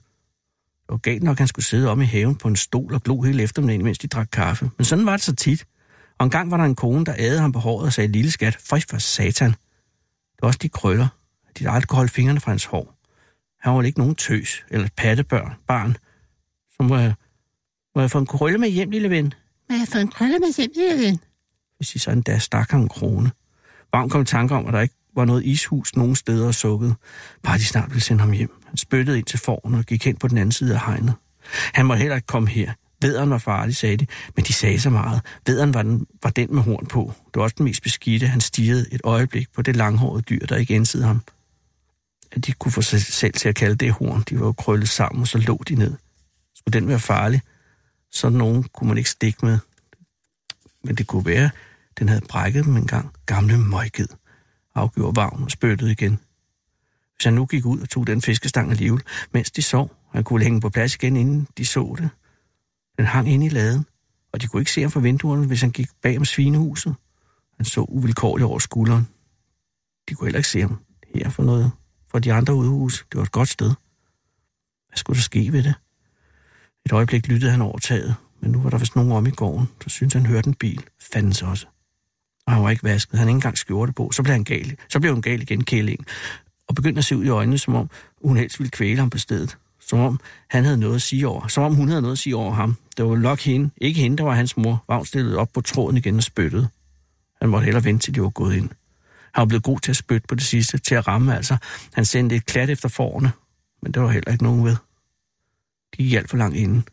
[0.86, 3.04] Det var galt nok, at han skulle sidde om i haven på en stol og
[3.04, 4.69] glo hele eftermiddagen, mens de drak kaffe.
[4.78, 5.65] Men sådan var det så tit.
[6.19, 8.32] Og en gang var der en kone, der adede ham på håret og sagde, lille
[8.32, 9.49] skat, frisk for satan.
[9.49, 11.08] Det var også de krøller.
[11.60, 12.95] De aldrig kunne holde fingrene fra hans hår.
[13.62, 15.97] Han var ikke nogen tøs eller pattebørn, barn.
[16.78, 17.13] Så må jeg,
[17.95, 19.34] må jeg få en krølle med hjem, lille ven?
[19.69, 21.19] Må jeg få en krølle med hjem, lille ven?
[21.78, 23.32] Hvis de sådan der stak ham en krone.
[23.93, 26.95] Varm kom i tanke om, at der ikke var noget ishus nogen steder og sukkede.
[27.43, 28.62] Bare de snart ville sende ham hjem.
[28.65, 31.13] Han spyttede ind til forne og gik hen på den anden side af hegnet.
[31.73, 32.73] Han må heller ikke komme her.
[33.01, 35.21] Vederen var farlig, sagde de, men de sagde så meget.
[35.45, 37.13] Vederen var den, var den med horn på.
[37.25, 38.27] Det var også den mest beskidte.
[38.27, 41.21] Han stirrede et øjeblik på det langhårede dyr, der ikke ensede ham.
[42.31, 44.23] At de kunne få sig selv til at kalde det horn.
[44.29, 45.93] De var jo krøllet sammen, og så lå de ned.
[46.55, 47.41] Skulle den være farlig?
[48.15, 49.60] så nogen kunne man ikke stikke med.
[50.84, 51.49] Men det kunne være,
[51.99, 53.12] den havde brækket dem en gang.
[53.25, 54.08] Gamle møgged
[54.75, 56.19] Afgjorde vagn og spyttede igen.
[57.15, 60.43] Hvis han nu gik ud og tog den fiskestang alligevel, mens de sov, han kunne
[60.43, 62.10] hænge på plads igen, inden de så det.
[62.97, 63.86] Den hang inde i laden,
[64.34, 66.95] og de kunne ikke se ham fra vinduerne, hvis han gik bag om svinehuset.
[67.58, 69.08] Han så uvilkårligt over skulderen.
[70.10, 70.79] De kunne heller ikke se ham
[71.15, 71.71] her for noget
[72.12, 73.05] fra de andre udhus.
[73.12, 73.73] Det var et godt sted.
[74.88, 75.73] Hvad skulle der ske ved det?
[76.86, 79.67] Et øjeblik lyttede han over taget, men nu var der vist nogen om i gården,
[79.84, 80.84] så syntes han hørte en bil.
[81.13, 81.67] Fandens også.
[82.47, 83.19] Og han var ikke vasket.
[83.19, 84.12] Han ikke engang skjorte på.
[84.12, 84.77] Så blev han gal.
[84.89, 86.05] Så blev hun gal igen, kællingen.
[86.67, 87.89] Og begyndte at se ud i øjnene, som om
[88.23, 89.58] hun helst ville kvæle ham på stedet.
[89.88, 90.19] Som om
[90.50, 91.48] han havde noget at sige over.
[91.48, 92.76] Som om hun havde noget at sige over ham.
[92.98, 93.69] Det var nok hende.
[93.78, 94.84] Ikke hende, der var hans mor.
[94.88, 96.67] Vagn stillede op på tråden igen og spyttede.
[97.41, 98.69] Han måtte hellere vente, til de var gået ind.
[99.34, 101.58] Han var blevet god til at spytte på det sidste, til at ramme altså.
[101.93, 103.32] Han sendte et klat efter forne,
[103.82, 104.76] men der var heller ikke nogen ved.
[105.98, 106.88] De gik alt for langt inden.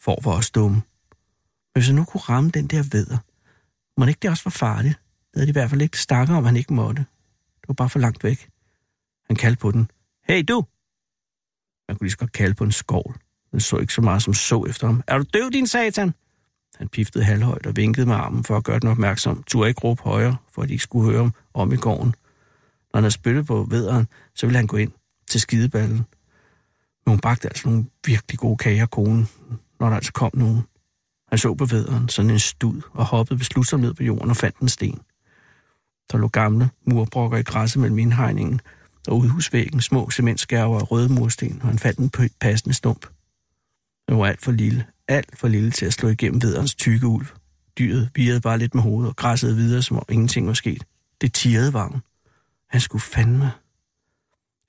[0.00, 0.74] For var også dumme.
[0.76, 0.82] Men
[1.74, 3.18] hvis han nu kunne ramme den der veder,
[4.00, 4.98] må ikke det også var farligt?
[5.18, 7.04] Det havde de i hvert fald ikke stakket om, han ikke måtte.
[7.60, 8.48] Det var bare for langt væk.
[9.26, 9.90] Han kaldte på den.
[10.28, 10.64] Hey du!
[11.88, 13.16] Man kunne lige så godt kalde på en skovl.
[13.52, 15.02] Den så ikke så meget som så efter ham.
[15.06, 16.14] Er du død, din satan?
[16.78, 19.42] Han piftede halvhøjt og vinkede med armen for at gøre den opmærksom.
[19.42, 22.14] Turde ikke råbe højere, for at de ikke skulle høre om, om i gården.
[22.92, 24.92] Når han havde spyttet på vederen, så ville han gå ind
[25.26, 25.96] til skideballen.
[27.06, 29.28] Men hun bagte altså nogle virkelig gode kager, konen,
[29.80, 30.62] når der altså kom nogen.
[31.28, 34.58] Han så på vederen, sådan en stud, og hoppede beslutsomt ned på jorden og fandt
[34.58, 35.00] en sten.
[36.12, 38.60] Der lå gamle murbrokker i græsset mellem indhegningen,
[39.08, 43.06] og udhusvæggen små cementskærver og røde mursten, og han fandt en passende stump.
[44.08, 47.26] Den var alt for lille, alt for lille til at slå igennem vederens tykke ulv.
[47.78, 50.84] Dyret virrede bare lidt med hovedet og græssede videre, som om ingenting var sket.
[51.20, 52.00] Det tirrede varmen.
[52.70, 53.50] Han skulle fandme.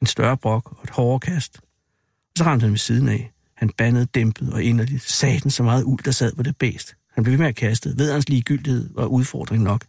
[0.02, 1.58] En større brok og et hårdere kast.
[1.58, 3.32] Og så ramte han ved siden af.
[3.54, 5.04] Han bandede dæmpet og inderligt.
[5.04, 6.96] Satan så meget uld, der sad på det bæst.
[7.14, 7.94] Han blev ved med at kaste.
[7.98, 9.86] Vederens ligegyldighed var udfordring nok.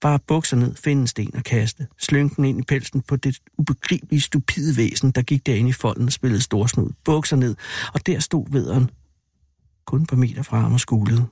[0.00, 1.86] Bare bukser ned, finde en sten og kaste.
[1.98, 6.06] Slynge den ind i pelsen på det ubegribelige, stupide væsen, der gik derinde i folden
[6.06, 6.90] og spillede storsnud.
[7.04, 7.56] Bukser ned,
[7.94, 8.90] og der stod vederen.
[9.86, 11.26] Kun et par meter fra ham og skulede.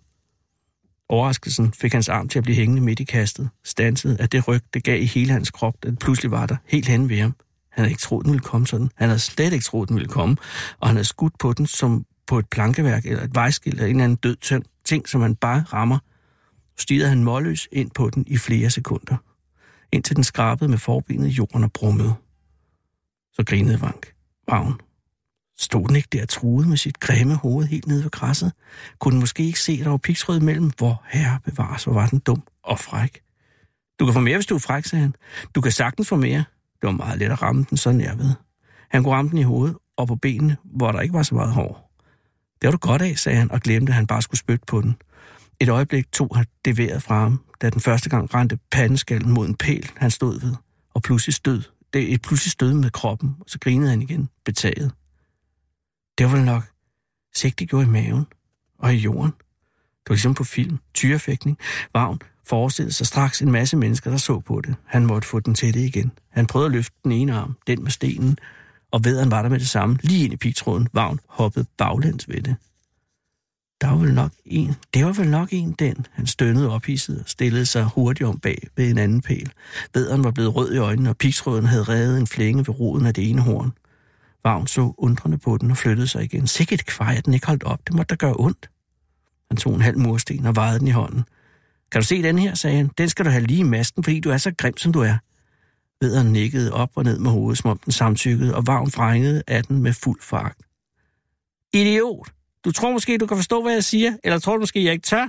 [1.08, 3.48] Overraskelsen fik hans arm til at blive hængende midt i kastet.
[3.64, 6.88] Stansede at det ryg, det gav i hele hans krop, den pludselig var der, helt
[6.88, 7.34] hen ved ham.
[7.70, 8.90] Han havde ikke troet, den ville komme sådan.
[8.94, 10.36] Han havde slet ikke troet, den ville komme.
[10.80, 13.90] Og han havde skudt på den som på et plankeværk eller et vejskilt eller en
[13.90, 15.98] eller anden død ting, som man bare rammer–
[16.78, 19.16] stirrede han målløs ind på den i flere sekunder,
[19.92, 22.14] indtil den skrabede med forbenet jorden og brummede.
[23.32, 24.14] Så grinede Vank.
[24.48, 24.80] Vagn.
[25.58, 28.52] Stod den ikke der truet med sit grimme hoved helt nede ved græsset?
[28.98, 30.70] Kunne den måske ikke se, at der var piksrød mellem?
[30.78, 33.20] Hvor herre bevares, hvor var den dum og fræk.
[34.00, 35.14] Du kan få mere, hvis du er fræk, sagde han.
[35.54, 36.44] Du kan sagtens få mere.
[36.80, 38.30] Det var meget let at ramme den så jeg ved.
[38.90, 41.52] Han kunne ramme den i hovedet og på benene, hvor der ikke var så meget
[41.52, 41.94] hår.
[42.62, 44.80] Det var du godt af, sagde han, og glemte, at han bare skulle spytte på
[44.80, 44.96] den.
[45.64, 49.48] Et øjeblik tog han det vejret fra ham, da den første gang rendte pandeskallen mod
[49.48, 50.54] en pæl, han stod ved,
[50.94, 51.62] og pludselig stød.
[51.92, 54.92] Det et pludselig stød med kroppen, og så grinede han igen, betaget.
[56.18, 56.62] Det var nok
[57.34, 58.26] sigt, det gjorde i maven
[58.78, 59.30] og i jorden.
[59.30, 60.78] Det var ligesom på film.
[60.94, 61.58] Tyrefægtning.
[61.94, 64.74] Vagn forestillede sig straks en masse mennesker, der så på det.
[64.84, 66.12] Han måtte få den til det igen.
[66.30, 68.38] Han prøvede at løfte den ene arm, den med stenen,
[68.90, 70.88] og vederen var der med det samme, lige ind i pigtråden.
[70.92, 72.56] Vagn hoppede baglæns ved det
[73.80, 74.74] der var vel nok en.
[74.94, 76.06] Det var vel nok en, den.
[76.12, 79.52] Han stønnede ophidset og stillede sig hurtigt om bag ved en anden pæl.
[79.94, 83.14] Vederen var blevet rød i øjnene, og pigtråden havde revet en flænge ved roden af
[83.14, 83.72] det ene horn.
[84.44, 86.46] Vagn så undrende på den og flyttede sig igen.
[86.46, 87.80] Sikkert kvej, at den ikke holdt op.
[87.86, 88.70] Det måtte da gøre ondt.
[89.50, 91.24] Han tog en halv mursten og vejede den i hånden.
[91.92, 92.90] Kan du se den her, sagde han.
[92.98, 95.16] Den skal du have lige i masken, fordi du er så grim, som du er.
[96.00, 99.64] Vederen nikkede op og ned med hovedet, som om den samtykkede, og Vagn frængede af
[99.64, 100.56] den med fuld fart.
[101.72, 102.28] Idiot!
[102.64, 105.06] Du tror måske, du kan forstå, hvad jeg siger, eller tror du måske, jeg ikke
[105.06, 105.28] tør?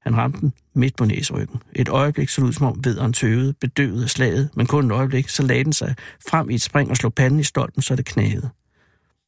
[0.00, 1.62] Han ramte den midt på næseryggen.
[1.72, 5.28] Et øjeblik så ud, som om vederen tøvede, bedøvede af slaget, men kun et øjeblik,
[5.28, 5.94] så lagde den sig
[6.28, 8.50] frem i et spring og slog panden i stolpen, så det knagede.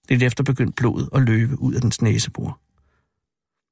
[0.08, 2.60] Lidt efter begyndte blodet at løbe ud af dens næsebor.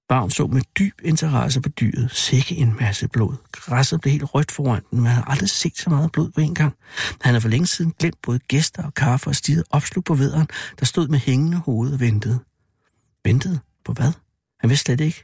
[0.08, 2.10] Barn så med dyb interesse på dyret.
[2.12, 3.34] Sikke en masse blod.
[3.52, 6.40] Græsset blev helt rødt foran den, men han havde aldrig set så meget blod på
[6.40, 6.74] en gang.
[7.20, 10.48] Han havde for længe siden glemt både gæster og kaffe og stiget opslug på vederen,
[10.80, 12.38] der stod med hængende hoved og ventede.
[13.24, 13.60] Ventede?
[13.88, 14.12] På hvad?
[14.60, 15.22] Han vidste slet ikke.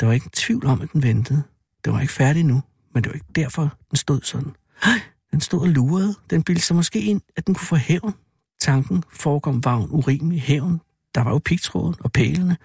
[0.00, 1.42] Der var ikke tvivl om, at den ventede.
[1.84, 2.62] Det var ikke færdig nu,
[2.94, 4.52] men det var ikke derfor, den stod sådan.
[5.30, 6.14] Den stod og lurede.
[6.30, 8.14] Den bildte sig måske ind, at den kunne få hævn.
[8.60, 10.42] Tanken forekom vagn urimelig.
[10.42, 10.80] Hævn,
[11.14, 12.56] der var jo pigtråden og pælene.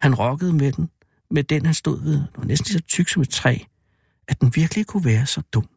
[0.00, 0.90] Han rokkede med den,
[1.30, 2.14] med den han stod ved.
[2.14, 3.58] Den var næsten så tyk som et træ,
[4.28, 5.68] at den virkelig kunne være så dum.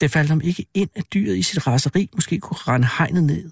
[0.00, 3.50] Det faldt ham ikke ind, at dyret i sit raseri måske kunne rende hegnet ned.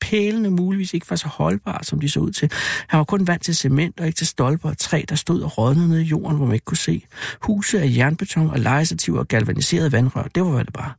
[0.00, 2.50] Pælene muligvis ikke var så holdbare, som de så ud til.
[2.88, 5.58] Han var kun vant til cement og ikke til stolper og træ, der stod og
[5.58, 7.02] rådnede ned i jorden, hvor man ikke kunne se.
[7.40, 10.98] Huse af jernbeton og lejestativer og galvaniserede vandrør, det var hvad det var.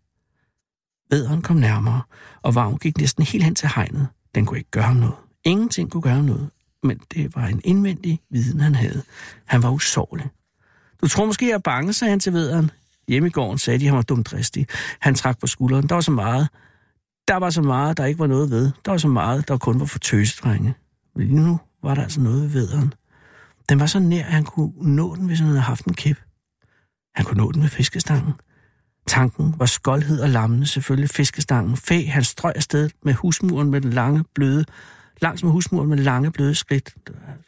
[1.09, 2.01] Vederen kom nærmere,
[2.41, 4.07] og Vagn gik næsten helt hen til hegnet.
[4.35, 5.15] Den kunne ikke gøre ham noget.
[5.43, 6.49] Ingenting kunne gøre noget,
[6.83, 9.03] men det var en indvendig viden, han havde.
[9.45, 10.25] Han var usårlig.
[11.01, 12.71] Du tror måske, jeg er bange, sagde han til vederen.
[13.07, 14.67] Hjemme i gården sagde de, at han var dumdristig.
[14.99, 15.89] Han trak på skulderen.
[15.89, 16.47] Der var så meget.
[17.27, 18.71] Der var så meget, der ikke var noget ved.
[18.85, 20.73] Der var så meget, der kun var for tøsedrenge.
[21.15, 22.93] Men lige nu var der altså noget ved vederen.
[23.69, 26.17] Den var så nær, at han kunne nå den, hvis han havde haft en kæp.
[27.15, 28.33] Han kunne nå den med fiskestangen.
[29.07, 31.77] Tanken var skoldhed og lammende, selvfølgelig fiskestangen.
[31.77, 34.65] Fæ, han strøg afsted med husmuren med den lange, bløde,
[35.21, 36.95] langs med husmuren med lange, bløde skridt.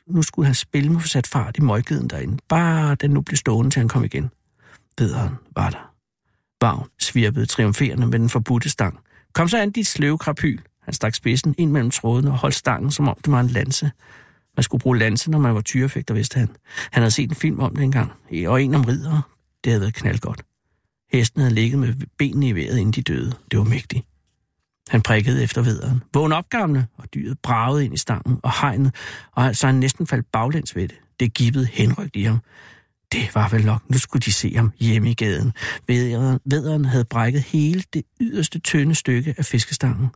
[0.08, 2.38] Nu skulle han spille med for sat fart i møggeden derinde.
[2.50, 4.32] Bare den nu blev stående, til han kom igen.
[4.98, 5.94] Bederen var der.
[6.62, 9.00] Vagn svirpede triumferende med den forbudte stang.
[9.34, 10.60] Kom så an, dit sløve krapyl.
[10.82, 13.92] Han stak spidsen ind mellem trådene og holdt stangen, som om det var en lanse.
[14.58, 16.50] Man skulle bruge lanse, når man var tyrefægter, vidste han.
[16.92, 18.12] Han havde set en film om det engang,
[18.48, 19.22] og en om ridere.
[19.64, 20.42] Det havde været knaldgodt.
[21.12, 23.34] Hesten havde ligget med benene i vejret, inden de døde.
[23.52, 24.06] Det var mægtigt.
[24.90, 26.04] Han prikkede efter vederen.
[26.14, 26.88] Vågn op, gamle!
[26.98, 28.96] Og dyret bragede ind i stangen og hegnet,
[29.32, 31.00] og så han næsten faldt baglæns ved det.
[31.20, 32.40] Det gibbede henrygt i ham.
[33.12, 35.54] Det var vel nok, nu skulle de se ham hjemme i gaden.
[35.88, 40.08] Vederen, vederen havde brækket hele det yderste tynde stykke af fiskestangen.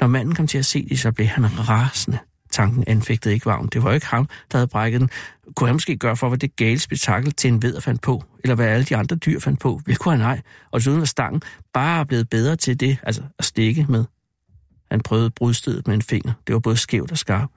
[0.00, 2.18] Når manden kom til at se det, så blev han rasende.
[2.50, 3.68] Tanken anfægtede ikke vagn.
[3.72, 5.10] Det var jo ikke ham, der havde brækket den.
[5.56, 8.24] Kunne han måske gøre for, hvad det gale spektakel til en veder fandt på?
[8.44, 9.80] Eller hvad alle de andre dyr fandt på?
[9.86, 10.40] Vil kunne han ej?
[10.70, 14.04] Og desuden var stangen bare blevet bedre til det, altså at stikke med.
[14.90, 16.32] Han prøvede brudstedet med en finger.
[16.46, 17.52] Det var både skævt og skarpt.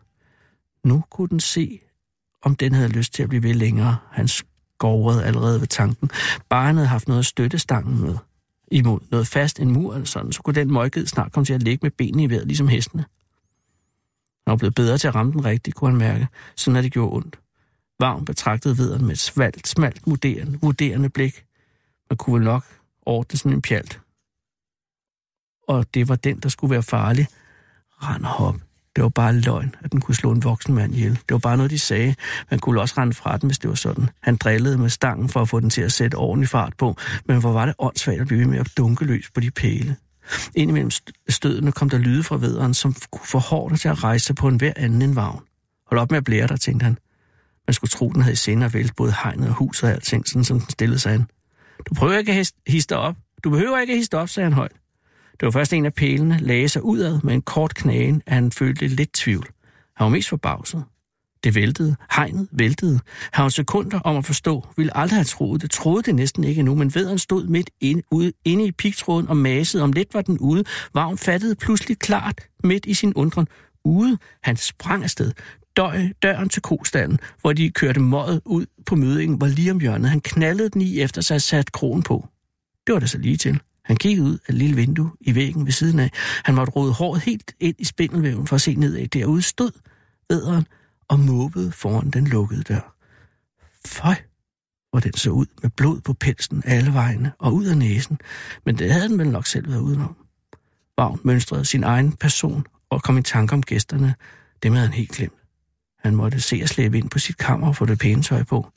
[0.84, 1.80] Nu kunne den se,
[2.42, 3.98] om den havde lyst til at blive ved længere.
[4.12, 4.28] Han
[4.78, 6.10] gårdet allerede ved tanken.
[6.50, 8.18] Barnet havde haft noget at støtte stangen med
[8.72, 9.00] imod.
[9.12, 11.80] Noget fast, en mur eller sådan, så kunne den møgged snart komme til at ligge
[11.84, 13.06] med benene i vejret, ligesom hestene.
[14.48, 16.92] Han var blevet bedre til at ramme den rigtigt, kunne han mærke, sådan at det
[16.92, 17.40] gjorde ondt.
[18.00, 21.46] Vagn betragtede vederen med et svalt, smalt, vurderende, vurderende blik.
[22.10, 22.66] Man kunne vel nok
[23.02, 24.00] ordne sådan en pjalt.
[25.68, 27.28] Og det var den, der skulle være farlig.
[28.04, 28.56] Rand og hop.
[28.96, 31.12] Det var bare løgn, at den kunne slå en voksen mand ihjel.
[31.12, 32.16] Det var bare noget, de sagde.
[32.52, 34.10] Man kunne også rende fra den, hvis det var sådan.
[34.22, 37.40] Han drillede med stangen for at få den til at sætte ordentlig fart på, men
[37.40, 39.96] hvor var det åndssvagt at blive ved med at dunke løs på de pæle.
[40.56, 40.92] Indimellem
[41.30, 44.48] stødene kom der lyde fra vederen, som kunne få hårdt til at rejse sig på
[44.48, 45.40] en hver anden end vagn.
[45.88, 46.98] Hold op med at blære dig, tænkte han.
[47.68, 50.60] Man skulle tro, den havde senere vælt både hegnet og huset og alting, sådan som
[50.60, 51.26] den stillede sig an.
[51.90, 53.16] Du prøver ikke at histe op.
[53.44, 54.72] Du behøver ikke at histe op, sagde han højt.
[55.40, 58.52] Det var først en af pælene lagde sig udad med en kort knagen, at han
[58.52, 59.48] følte lidt tvivl.
[59.96, 60.84] Han var mest forbavset.
[61.44, 61.96] Det væltede.
[62.16, 63.00] Hegnet væltede.
[63.32, 64.68] Han var sekunder om at forstå.
[64.78, 65.72] Ville aldrig have troet det.
[65.72, 69.38] Troede det næsten ikke endnu, men vederen stod midt inde, ude, inde i pigtråden og
[69.38, 69.84] masede.
[69.84, 70.64] Om lidt var den ude.
[70.94, 73.48] Vagn fattede pludselig klart midt i sin undren.
[73.84, 74.18] Ude.
[74.44, 75.32] Han sprang afsted.
[75.78, 80.10] Døj, døren til kostallen, hvor de kørte møget ud på mødingen, var lige om hjørnet.
[80.10, 82.28] Han knaldede den i efter sig og satte kronen på.
[82.88, 83.60] Det var det så lige til.
[83.86, 86.12] Han kiggede ud af et lille vindue i væggen ved siden af.
[86.44, 89.08] Han måtte rode håret helt ind i spindelvæven for at se nedad.
[89.08, 89.72] Derude stod
[90.30, 90.68] æderen
[91.08, 92.96] og måbede foran den lukkede dør.
[93.86, 94.16] Føj,
[94.90, 98.20] hvor den så ud med blod på pelsen alle vegne og ud af næsen,
[98.66, 100.16] men det havde den vel nok selv været udenom.
[100.98, 104.16] Vagn mønstrede sin egen person og kom i tanke om gæsterne.
[104.64, 105.34] Dem havde han helt glemt.
[106.00, 108.72] Han måtte se at slæbe ind på sit kammer og få det pæne tøj på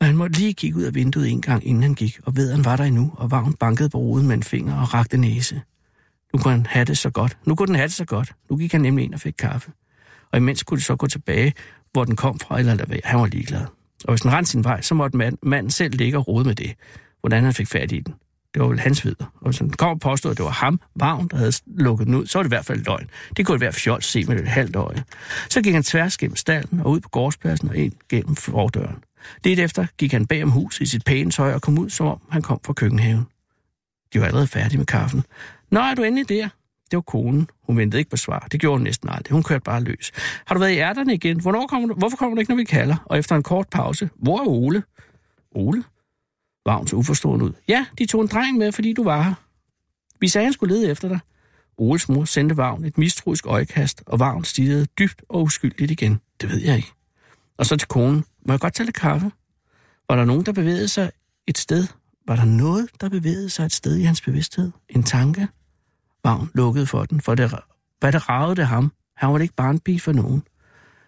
[0.00, 2.52] og han måtte lige kigge ud af vinduet en gang, inden han gik, og ved,
[2.52, 5.62] han var der endnu, og Vagn bankede på ruden med en finger og rakte næse.
[6.32, 7.38] Nu kunne han have det så godt.
[7.46, 8.32] Nu kunne den have det så godt.
[8.50, 9.70] Nu gik han nemlig ind og fik kaffe.
[10.32, 11.54] Og imens kunne de så gå tilbage,
[11.92, 13.00] hvor den kom fra, eller lade være.
[13.04, 13.66] Han var ligeglad.
[14.04, 16.54] Og hvis den rendte sin vej, så måtte mand, manden selv ligge og rode med
[16.54, 16.74] det,
[17.20, 18.14] hvordan han fik fat i den.
[18.54, 19.26] Det var vel hans videre.
[19.40, 22.14] Og hvis han kom og påstod, at det var ham, Vagn, der havde lukket den
[22.14, 23.10] ud, så var det i hvert fald løgn.
[23.36, 25.04] Det kunne være fjols se med et halvt øje.
[25.50, 28.96] Så gik han tværs gennem stallen og ud på gårdspladsen og ind gennem fordøren.
[29.44, 32.06] Lidt efter gik han bag om hus i sit pæne tøj og kom ud, som
[32.06, 33.26] om han kom fra køkkenhaven.
[34.12, 35.24] De var allerede færdige med kaffen.
[35.70, 36.48] Nå, er du endelig der?
[36.90, 37.48] Det var konen.
[37.62, 38.46] Hun ventede ikke på svar.
[38.52, 39.32] Det gjorde hun næsten aldrig.
[39.32, 40.12] Hun kørte bare løs.
[40.46, 41.40] Har du været i ærterne igen?
[41.40, 41.94] Hvornår kommer du?
[41.94, 42.96] Hvorfor kommer du ikke, når vi kalder?
[43.06, 44.10] Og efter en kort pause.
[44.16, 44.82] Hvor er Ole?
[45.54, 45.84] Ole?
[46.66, 47.52] Vagn så uforstående ud.
[47.68, 49.34] Ja, de tog en dreng med, fordi du var her.
[50.20, 51.18] Vi sagde, han skulle lede efter dig.
[51.78, 56.20] Oles mor sendte Vagn et mistroisk øjekast, og Vagn stirrede dybt og uskyldigt igen.
[56.40, 56.92] Det ved jeg ikke.
[57.58, 58.24] Og så til konen.
[58.46, 59.30] Må jeg godt tage lidt kaffe?
[60.08, 61.10] Var der nogen, der bevægede sig
[61.46, 61.86] et sted?
[62.26, 64.70] Var der noget, der bevægede sig et sted i hans bevidsthed?
[64.88, 65.48] En tanke?
[66.24, 67.54] Vagn lukkede for den, for det,
[68.00, 68.92] hvad det ragede det ham.
[69.16, 70.42] Han var ikke barnbi for nogen.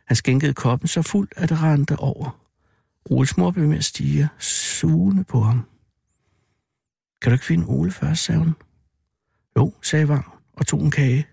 [0.07, 2.39] Han skænkede koppen så fuld, at det rendte over.
[3.11, 5.67] Oles mor blev med at stige, sugende på ham.
[7.23, 8.55] Kan du ikke finde Ole først, sagde hun.
[9.57, 11.27] Jo, sagde Vagn og tog en kage.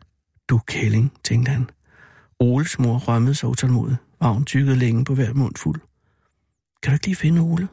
[0.50, 1.70] Du kælling, tænkte han.
[2.40, 3.98] Oles mor rømmede sig utålmodigt.
[4.22, 5.82] Vagn tykkede længe på hver mund fuld.
[6.84, 7.68] Kan du ikke lige finde Ole?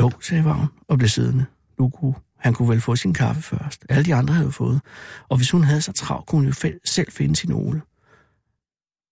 [0.00, 1.46] Jo, sagde Vagn og blev siddende.
[1.78, 3.86] Nu kunne, han kunne vel få sin kaffe først.
[3.88, 4.80] Alle de andre havde fået.
[5.28, 7.82] Og hvis hun havde så travlt, kunne hun jo selv finde sin Ole.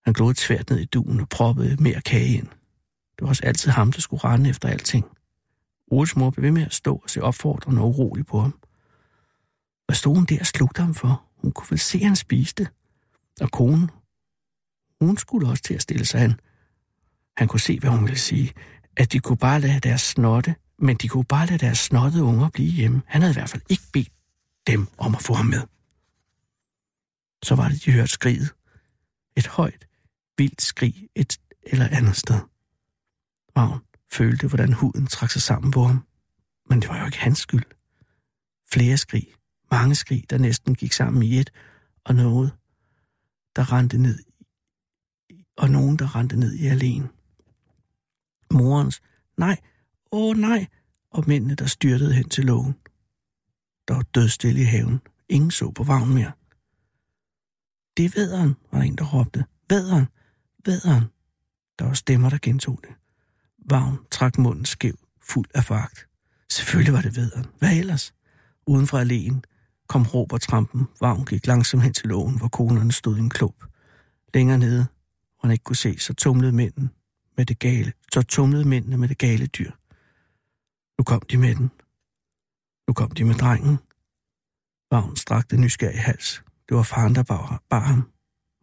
[0.05, 2.47] Han glod tvært ned i duen og proppede mere kage ind.
[3.19, 5.05] Det var også altid ham, der skulle rende efter alting.
[5.91, 8.59] Oles mor blev ved med at stå og se opfordrende og urolig på ham.
[9.87, 11.23] Hvad stod hun der og slugte ham for?
[11.37, 12.69] Hun kunne vel se, at han spiste.
[13.41, 13.91] Og konen,
[15.01, 16.41] hun skulle også til at stille sig an.
[17.39, 18.53] Han kunne se, hvad hun ville sige.
[18.97, 22.49] At de kunne bare lade deres snotte, men de kunne bare lade deres snottede unger
[22.49, 23.03] blive hjemme.
[23.07, 24.13] Han havde i hvert fald ikke bedt
[24.67, 25.63] dem om at få ham med.
[27.43, 28.51] Så var det, de hørte skriget.
[29.37, 29.89] Et højt,
[30.39, 32.41] vildt skrig et eller andet sted.
[33.57, 33.81] Ravn
[34.13, 36.05] følte, hvordan huden trak sig sammen på ham.
[36.71, 37.65] Men det var jo ikke hans skyld.
[38.73, 39.27] Flere skrig,
[39.71, 41.51] mange skrig, der næsten gik sammen i et,
[42.05, 42.53] og noget,
[43.57, 44.19] der rendte ned
[45.57, 47.09] og nogen, der rendte ned i alene.
[48.51, 49.01] Morens,
[49.37, 49.57] nej,
[50.13, 50.67] åh nej,
[51.11, 52.75] og mændene, der styrtede hen til lågen.
[53.89, 55.01] Der var dødstille i haven.
[55.29, 56.33] Ingen så på vagnen mere.
[57.97, 59.45] Det er vædderen, var der en, der råbte.
[59.71, 60.07] Vædderen,
[60.67, 61.05] vædderen.
[61.79, 62.95] Der var stemmer, der gentog det.
[63.71, 66.09] Vagn trak munden skæv, fuld af fagt.
[66.51, 67.47] Selvfølgelig var det vædderen.
[67.59, 68.15] Hvad ellers?
[68.67, 69.43] Uden for alene
[69.89, 70.87] kom Robert trampen.
[71.01, 73.65] Vagn gik langsomt hen til lågen, hvor konerne stod i en klub.
[74.35, 76.91] Længere nede, hvor han ikke kunne se, så tumlede mænden
[77.39, 79.73] med det gale, så tumlede mændene med det gale dyr.
[80.99, 81.71] Nu kom de med den.
[82.87, 83.79] Nu kom de med drengen.
[84.91, 86.43] Vagn strakte nysgerrig hals.
[86.69, 88.13] Det var faren, der bar, bar ham.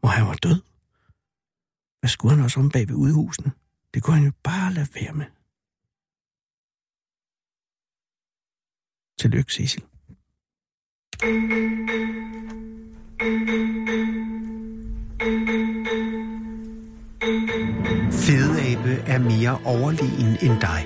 [0.03, 0.61] Og han var død.
[1.99, 3.51] Hvad skulle han også om bag ved udhusene?
[3.93, 5.25] Det kunne han jo bare lade være med.
[9.19, 9.83] Tillykke, Cecil.
[18.25, 20.81] Fedeabe er mere overlegen end dig.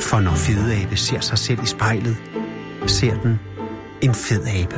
[0.00, 2.16] For når fedeabe ser sig selv i spejlet,
[2.86, 3.34] ser den
[4.02, 4.76] en fed abe.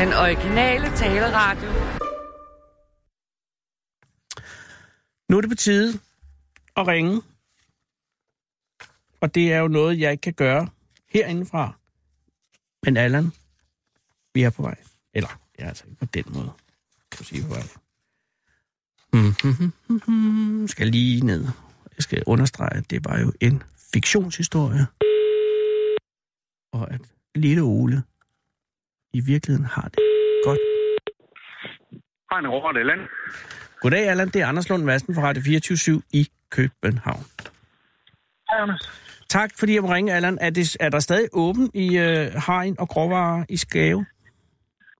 [0.00, 1.68] Den originale taleradio.
[5.28, 6.00] Nu er det på tide
[6.76, 7.22] at ringe.
[9.20, 10.68] Og det er jo noget, jeg ikke kan gøre
[11.08, 11.72] herindefra.
[12.82, 13.32] Men Allan,
[14.34, 14.76] vi er på vej.
[15.14, 16.52] Eller, ja, altså ikke på den måde.
[17.10, 17.83] Kan du sige på vej.
[19.14, 20.68] Mm-hmm.
[20.68, 21.42] Skal lige ned.
[21.96, 24.86] Jeg skal understrege, at det var jo en fiktionshistorie.
[26.72, 27.00] Og at
[27.34, 28.02] lille Ole
[29.12, 29.98] i virkeligheden har det
[30.44, 30.58] godt.
[32.30, 32.98] Hej, Robert Allan.
[33.80, 34.28] Goddag, Allan.
[34.28, 37.24] Det er Anders Lund Madsen fra Radio 24 i København.
[38.50, 38.90] Hej, Anders.
[39.28, 40.38] Tak, fordi jeg må ringe, Allan.
[40.40, 44.06] Er, det, er der stadig åben i øh, Hagen og Gråvarer i Skave?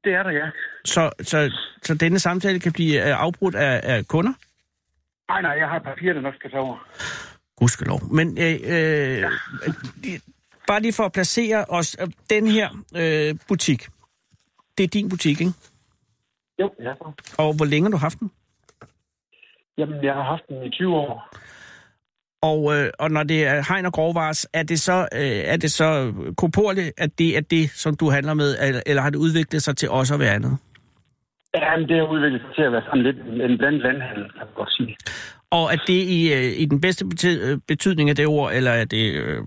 [0.05, 0.51] Det er der, ja.
[0.85, 4.33] Så, så, så denne samtale kan blive øh, afbrudt af, af kunder?
[5.29, 6.89] Nej, nej, jeg har papir, der nok skal tage over.
[7.57, 8.01] Gudskelov.
[8.13, 9.29] Men øh, øh, ja.
[10.69, 11.97] bare lige for at placere os.
[12.01, 13.89] øh, Den her øh, butik,
[14.79, 15.53] det er din butik, ikke?
[16.61, 16.93] Jo, ja.
[17.39, 18.31] Og hvor længe har du haft den?
[19.79, 21.29] Jamen, jeg har haft den i 20 år.
[22.43, 25.73] Og, øh, og når det er hegn og grovvars, er det så, øh, er det
[25.73, 29.63] så korporligt, at det er det, som du handler med, eller, eller har det udviklet
[29.63, 30.59] sig til også at være andet?
[31.55, 33.17] Ja, men det har udviklet sig til at være sådan lidt
[33.51, 34.97] en blandet landhandel, kan man godt sige.
[35.51, 37.05] Og er det i, øh, i den bedste
[37.47, 39.39] øh, betydning af det ord, eller er det, øh,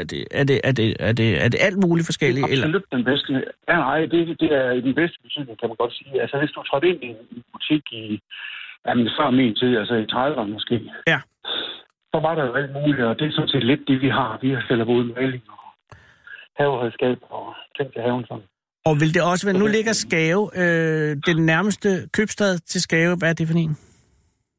[0.00, 2.46] er det, er det, er det, er det, er det alt muligt forskelligt?
[2.50, 2.64] Eller?
[2.66, 3.30] Absolut den bedste.
[3.68, 6.20] Ja, nej, det, det er i den bedste betydning, kan man godt sige.
[6.22, 8.20] Altså, hvis du trådte ind i en butik i,
[8.86, 10.74] jamen, før min tid, altså i 30'erne måske,
[11.06, 11.20] Ja.
[12.12, 14.38] så var der jo alt muligt, og det er sådan set lidt det, vi har.
[14.42, 15.58] Vi har sælger både maling og
[16.58, 18.44] haveredskab og ting til haven sådan.
[18.88, 23.28] Og vil det også være, nu ligger Skave, øh, den nærmeste købstad til Skave, hvad
[23.30, 23.68] er det for en?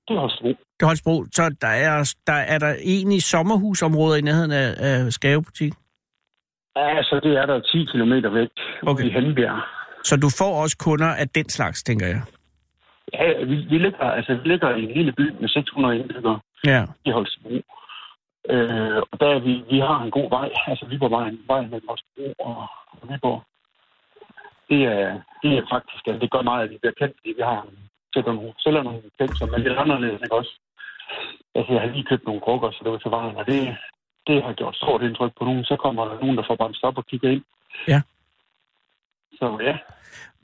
[0.08, 0.56] Det er brug.
[0.78, 1.26] Det er Holstebro.
[1.32, 5.74] Så der er, der er der egentlig sommerhusområder i nærheden af, af Skave butik.
[6.76, 8.50] Ja, så det er der 10 km væk
[8.88, 9.06] Okay.
[9.06, 9.62] i Hannebjerg.
[10.04, 12.22] Så du får også kunder af den slags, tænker jeg.
[13.14, 16.84] Ja, vi, vi, ligger, altså, vi ligger i en lille by med 600 indbyggere Ja.
[17.06, 17.56] i Holstebro.
[18.54, 22.34] Øh, og der er vi, vi har en god vej, altså Viborgvejen, vejen mellem Holstebro
[22.50, 22.58] og,
[23.02, 23.44] og Viborg.
[24.70, 25.06] Det er,
[25.44, 27.60] det er faktisk, altså, det gør meget, at vi bliver kendt, fordi vi har
[28.14, 30.54] sætter nogle, sælger nogle ting, som er lidt anderledes, ikke også?
[31.58, 33.60] Altså, jeg har lige købt nogle krukker, så det var til vejen, og det,
[34.28, 35.64] det har gjort stort indtryk på nogen.
[35.64, 37.44] Så kommer der nogen, der får bremset op og kigger ind.
[37.88, 38.02] Ja.
[39.40, 39.76] Så ja,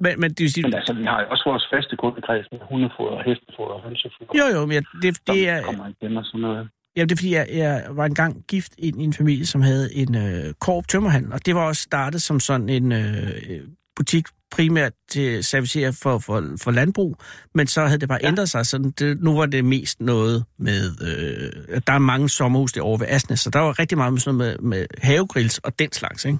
[0.03, 3.23] Men, men det vil sige, men altså, vi har også vores faste kundekreds med hundefoder,
[3.29, 4.31] hestefoder og hønsefoder.
[4.41, 6.69] jo jo, men jeg- det, det er, kommer igen og sådan noget.
[6.95, 9.87] Jamen, det er fordi, jeg, jeg var engang gift ind i en familie, som havde
[10.01, 13.61] en øh, korp tømmerhandel, og det var også startet som sådan en øh,
[13.95, 17.17] butik primært til servicere for, for, for landbrug,
[17.55, 18.27] men så havde det bare ja.
[18.27, 22.71] Ændret sig, så det, nu var det mest noget med, øh, der er mange sommerhus
[22.71, 25.79] derovre ved Asnes, så der var rigtig meget med sådan noget med, med havegrills og
[25.79, 26.37] den slags, ikke?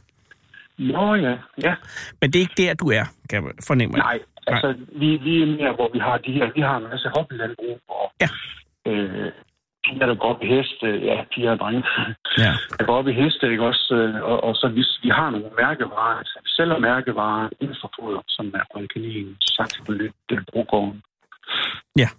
[0.78, 1.74] Nå ja, ja.
[2.22, 3.98] Men det er ikke der, du er, kan man fornemme.
[3.98, 7.10] Nej, altså, vi, vi er mere, hvor vi har de her, vi har en masse
[7.16, 8.28] hobbylandbrug, og Ja.
[8.92, 9.32] øh,
[9.86, 11.84] piger, der går op i heste, ja, piger og drenge,
[12.44, 12.52] Ja.
[12.78, 15.50] der går op i heste, ikke også, øh, og, og så hvis vi har nogle
[15.64, 21.02] mærkevarer, altså vi sælger mærkevarer inden for foder, som er Rødkanin, Saxopolyt, Delbrugården.
[22.02, 22.10] Ja.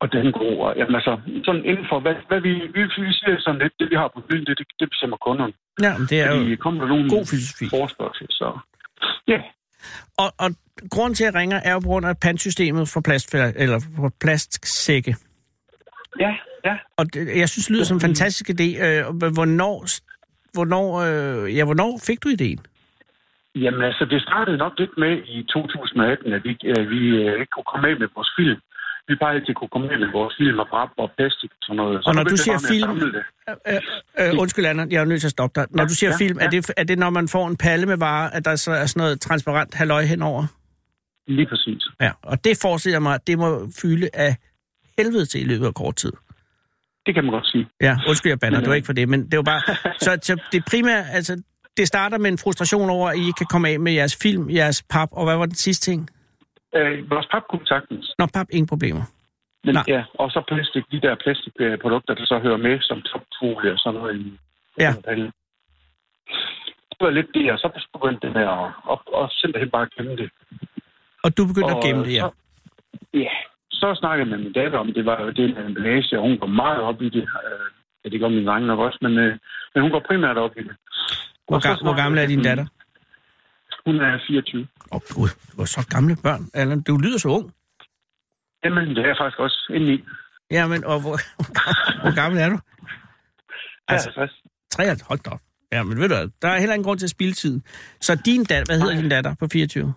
[0.00, 1.12] Og den gode, jamen altså,
[1.44, 4.20] sådan inden for, hvad, hvad vi, vi, vi siger sådan lidt, det vi har på
[4.28, 5.52] hylden, det, det, det bestemmer kunderne.
[5.86, 6.56] ja, men det er Fordi jo...
[6.64, 7.64] kommer der nogen god filosofi.
[7.76, 8.58] forespørgsel, så
[9.28, 9.40] ja,
[10.22, 10.50] Og, og
[10.90, 14.10] grunden til, at jeg ringer, er jo på grund af pantsystemet for, plast, eller for
[14.20, 15.16] plastsække.
[16.20, 16.32] ja,
[16.68, 16.74] ja.
[16.98, 18.68] Og det, jeg synes, det lyder som en fantastisk idé.
[18.86, 19.00] Øh,
[19.38, 19.74] hvornår,
[20.56, 22.60] hvornår, øh, ja, hvornår fik du ideen?
[23.54, 27.52] Jamen altså, det startede nok lidt med i 2018, at vi, øh, vi øh, ikke
[27.54, 28.60] kunne komme af med vores film.
[29.08, 31.76] Vi bare altid kunne komme af med vores film og brap og plastik og sådan
[31.76, 32.04] noget.
[32.04, 33.22] Så Og når du siger film- Det.
[33.68, 35.66] Øh, øh, undskyld, Anna, jeg er nødt til at stoppe dig.
[35.70, 36.48] Når Ja, du siger ja, film, er, ja.
[36.50, 39.00] det, er det, når man får en palle med varer, at der så er sådan
[39.00, 40.44] noget transparent halløj henover?
[41.26, 41.82] Lige præcis.
[42.00, 44.36] Ja, og det forestiller mig, at det må fylde af
[44.98, 46.12] helvede til i løbet af kort tid.
[47.06, 47.66] Det kan man godt sige.
[47.80, 49.62] Ja, undskyld, jeg bander, Men, det var øh, ikke for det, men det var bare...
[50.04, 51.42] Så, så det primære, altså,
[51.76, 54.50] det starter med en frustration over, at I ikke kan komme af med jeres film,
[54.50, 56.10] jeres pap, og hvad var den sidste ting?
[56.76, 58.14] Øh, vores pap kunne sagtens.
[58.18, 59.02] Nå, pap, ingen problemer.
[59.64, 59.84] Men, Nej.
[59.88, 64.00] ja, og så plastik, de der plastikprodukter, der så hører med, som topfolie og sådan
[64.00, 64.38] noget.
[64.78, 64.92] Ja.
[66.90, 70.16] Det var lidt det, og så begyndte det med at, at, at simpelthen bare gemme
[70.16, 70.30] det.
[71.24, 72.20] Og du begyndte Og, at gemme det, ja.
[72.20, 72.30] Så,
[73.14, 73.34] ja,
[73.80, 76.38] så snakkede jeg med min datter om, det var jo det med emballage, og hun
[76.38, 77.24] går meget op i det.
[77.44, 77.66] Øh,
[78.04, 79.32] ja, det gør min drenge nok også, men, øh,
[79.74, 80.74] men hun går primært op i det.
[81.48, 82.66] Hvor, ga- hvor gammel er din datter?
[83.86, 84.60] Hun er 24.
[84.60, 86.42] Åh, oh, gud, var så gamle børn.
[86.54, 87.46] Allan, du lyder så ung.
[88.64, 90.04] Jamen, det er jeg faktisk også inde i.
[90.50, 91.16] Ja, men og hvor,
[92.02, 92.58] hvor gammel er du?
[93.88, 94.42] Altså, 63.
[94.70, 95.40] 3, hold da op.
[95.72, 97.62] Ja, men ved du hvad, der er heller ingen grund til at spille tiden.
[98.00, 99.94] Så din datter, hvad hedder din datter på 24?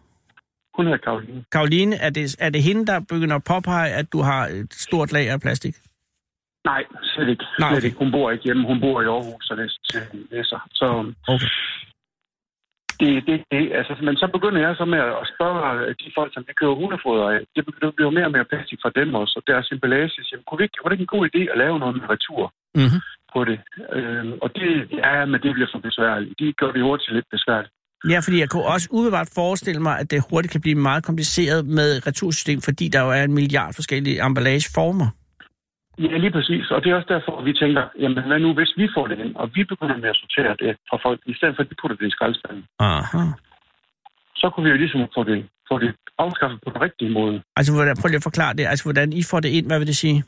[0.80, 1.44] Hun hedder Karoline.
[1.52, 5.12] Karoline, er det, er det hende, der begynder at påpege, at du har et stort
[5.12, 5.76] lager af plastik?
[6.66, 7.46] Nej, slet ikke.
[7.60, 7.88] Nej, Slet okay.
[7.88, 7.98] ikke.
[8.04, 8.64] Hun bor ikke hjemme.
[8.72, 9.58] Hun bor i Aarhus og
[10.32, 10.60] læser.
[10.80, 10.88] Så
[11.34, 11.50] Okay.
[13.02, 16.44] det, det, det, altså, men så begynder jeg så med at spørge de folk, som
[16.48, 17.40] vi køber hundefoder af.
[17.56, 20.10] Det det bliver mere og mere plastik fra dem også, og deres emballage.
[20.10, 22.10] Så Jamen, kunne vi ikke, var det ikke en god idé at lave noget med
[22.16, 22.46] retur
[22.80, 23.02] Mm-hmm.
[23.34, 23.60] på det?
[23.98, 24.70] Øhm, og det,
[25.04, 26.40] ja, men det bliver for besværligt.
[26.40, 27.74] De gør det hurtigt lidt besværligt.
[28.08, 31.66] Ja, fordi jeg kunne også umiddelbart forestille mig, at det hurtigt kan blive meget kompliceret
[31.66, 35.08] med retursystem, fordi der jo er en milliard forskellige emballageformer.
[36.00, 36.72] Ja, lige præcis.
[36.72, 39.36] Og det er også derfor, vi tænker, jamen hvad nu, hvis vi får det ind,
[39.36, 41.98] og vi begynder med at sortere det fra folk, i stedet for at de putter
[41.98, 43.24] det i skraldespanden, Aha.
[44.42, 45.38] så kunne vi jo ligesom få det,
[45.70, 47.42] få det afskaffet på den rigtige måde.
[47.56, 48.66] Altså, hvordan, prøv lige at forklare det.
[48.72, 50.24] Altså, hvordan I får det ind, hvad vil det sige?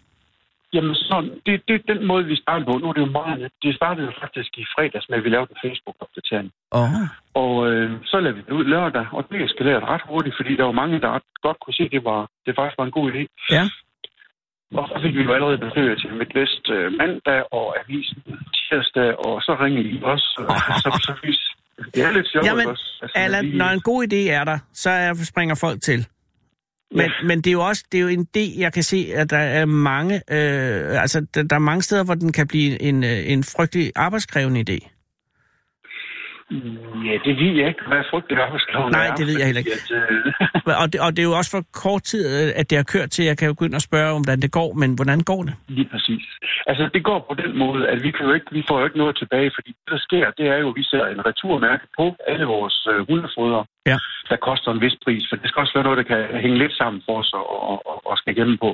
[0.75, 1.15] Jamen, så,
[1.45, 2.73] det, det er den måde, vi startede på.
[2.77, 3.51] Nu er det jo meget.
[3.63, 6.49] Det startede jo faktisk i fredags med, at vi lavede en Facebook-opdatering.
[6.79, 6.89] Oh.
[7.43, 10.63] Og øh, så lavede vi det ud lørdag, og det eskalerede ret hurtigt, fordi der
[10.63, 13.07] var mange, der ret godt kunne se, at det, var, det faktisk var en god
[13.11, 13.21] idé.
[13.55, 13.63] Ja.
[14.79, 18.21] Og så fik vi jo allerede besøg til Midtvest øh, mandag og avisen
[18.69, 20.27] tirsdag, og så ringede I også.
[20.83, 21.29] så, så vi,
[21.93, 22.85] det er lidt sjovt Jamen, også.
[23.01, 26.07] Altså, Allan, vi- når en god idé er der, så er, springer folk til.
[26.91, 27.27] Men, Ja.
[27.27, 29.37] men det er jo også det er jo en idé, jeg kan se, at der
[29.37, 33.31] er mange, øh, altså der, der er mange steder, hvor den kan blive en, øh,
[33.31, 35.00] en frygtelig arbejdskrævende idé.
[37.07, 39.15] Ja, det ved jeg ikke, hvad frygteligt arbejdskrævende Nej, er.
[39.19, 39.71] det ved jeg heller ikke.
[39.71, 39.91] At,
[40.65, 42.87] øh, Og det, og det er jo også for kort tid, øh, at det har
[42.95, 45.41] kørt til, jeg kan jo begynde at spørge, om hvordan det går, men hvordan går
[45.47, 45.53] det?
[45.77, 46.23] Lige præcis.
[46.69, 48.97] Altså, det går på den måde, at vi, kan jo ikke, vi får jo ikke
[49.03, 52.05] noget tilbage, fordi det, der sker, det er jo, at vi ser en returmærke på
[52.31, 53.97] alle vores øh, hundefoder, Ja.
[54.29, 56.73] der koster en vis pris, for det skal også være noget, der kan hænge lidt
[56.81, 58.69] sammen for os og, og, og, og skal gemme på.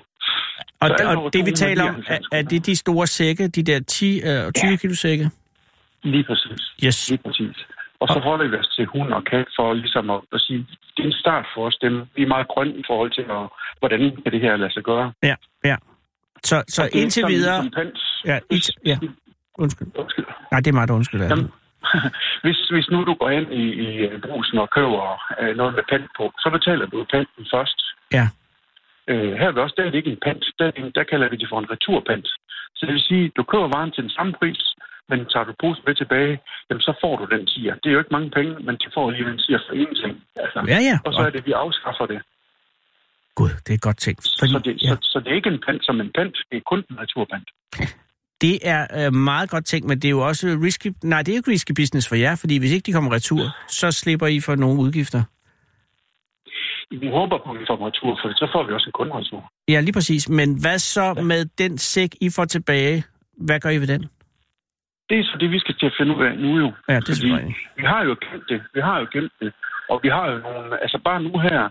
[0.82, 3.64] Og, og vores det vi taler om, er er, 90 det de store sække, de
[3.64, 4.76] der 10 øh, og 20 Ja.
[4.76, 5.30] kilo sække?
[6.16, 6.62] Lige præcis.
[6.86, 7.10] Yes.
[7.10, 7.58] Lige præcis.
[8.00, 10.60] Og så holder vi os til hund og kat for ligesom at, at sige,
[10.98, 11.76] det er en start for os.
[11.82, 11.94] Dem.
[12.16, 13.44] Vi er meget grønne i forhold til, at,
[13.80, 15.14] hvordan kan det her lade sig gøre.
[15.24, 15.76] Ja, ja.
[16.44, 17.60] Så, så Og indtil sådan videre...
[17.66, 18.00] en pant.
[18.26, 18.98] Ja, Hvis- i, ja,
[19.58, 19.88] undskyld.
[19.96, 20.26] Undskyld.
[20.52, 21.28] Nej, det er mig, der undskylder.
[21.28, 21.52] Jamen,
[22.44, 25.84] hvis, hvis nu du går ind i, i øh, brusen og køber øh, noget med
[25.90, 27.80] pant på, så betaler du panten først.
[28.14, 28.26] Ja.
[29.08, 30.46] Øh, her er vi også, der er det ikke en pant.
[30.60, 32.28] Der, er der kalder vi det for en returpant.
[32.76, 34.62] Så det vil sige, du køber varen til den samme pris,
[35.10, 36.34] Men tager du posen med tilbage,
[36.70, 37.74] jamen så får du den tiger.
[37.82, 40.14] Det er jo ikke mange penge, men de får lige en tiger for ingenting.
[40.44, 40.60] Altså.
[40.74, 40.98] Ja, ja.
[41.06, 42.22] Og så er det, vi afskaffer det.
[43.36, 44.28] Gud, det er godt tænkt.
[44.40, 44.88] Fordi, så, det ja.
[44.90, 47.50] så, så det er ikke en pant som en pant, det er kun en naturpant.
[48.42, 50.88] Det er øh, meget godt tænkt, men det er jo også risky...
[51.04, 53.44] Nej, det er jo ikke risky business for jer, fordi hvis ikke de kommer retur,
[53.68, 55.24] så slipper I for nogle udgifter.
[56.92, 59.52] Vi håber på, at vi får retur, for så får vi også en kunderetur.
[59.68, 60.30] Ja, lige præcis.
[60.30, 61.22] Men hvad så ja.
[61.22, 63.04] med den sæk, I får tilbage?
[63.38, 64.10] Hvad gør I ved den?
[65.10, 66.72] Det er så det, vi skal til at finde ud af nu jo.
[66.90, 68.64] Ja, det er Fordi vi har jo gemt det.
[68.74, 69.54] Vi har jo gemt det.
[69.90, 70.82] Og vi har jo nogle...
[70.82, 71.70] Altså bare nu her,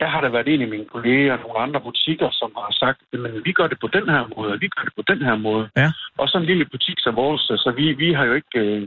[0.00, 3.00] der har der været en af mine kolleger og nogle andre butikker, som har sagt,
[3.12, 5.36] at vi gør det på den her måde, og vi gør det på den her
[5.36, 5.68] måde.
[5.76, 5.92] Ja.
[6.18, 8.58] Og så en lille butik som vores, så vi, vi har jo ikke...
[8.58, 8.86] Øh,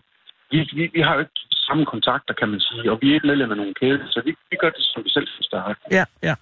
[0.51, 3.27] vi, vi, vi har jo ikke samme kontakter, kan man sige, og vi er ikke
[3.27, 5.73] medlem af nogen kæde, så vi, vi gør det, som vi selv synes, der er.
[5.91, 6.35] Ja, ja.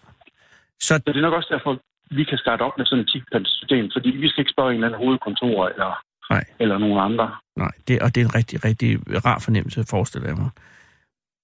[0.80, 0.88] Så...
[0.88, 1.80] så det er nok også derfor,
[2.12, 4.76] vi kan starte op med sådan et 10 system fordi vi skal ikke spørge en
[4.76, 5.92] eller anden hovedkontor eller,
[6.30, 6.44] Nej.
[6.60, 7.32] eller nogen andre.
[7.58, 10.50] Nej, det, og det er en rigtig, rigtig rar fornemmelse, forestiller jeg mig.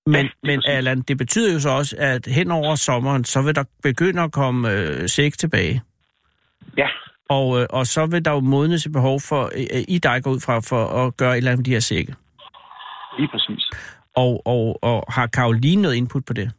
[0.05, 3.55] Men, ja, men Allan, det betyder jo så også, at hen over sommeren, så vil
[3.55, 5.81] der begynde at komme øh, sæk tilbage.
[6.77, 6.87] Ja.
[7.29, 10.31] Og, øh, og så vil der jo modnes et behov for, øh, I dig går
[10.31, 12.15] ud fra, for at gøre et eller andet med de her sække.
[13.17, 13.69] Lige præcis.
[14.15, 16.51] Og, og, og har Karoline noget input på det?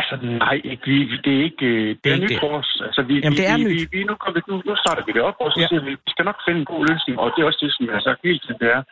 [0.00, 0.14] Altså,
[0.46, 1.66] nej, ikke, vi, det er ikke...
[1.66, 2.70] Det, det er, er nyt for os.
[2.86, 3.80] Altså, vi, Jamen, det er vi, nyt.
[3.80, 5.68] Vi, vi, nu, vi, nu, nu starter vi det op, og så ja.
[5.68, 7.86] siger vi, vi skal nok finde en god løsning, og det er også det, som
[7.86, 8.82] jeg har sagt hele tiden, det er,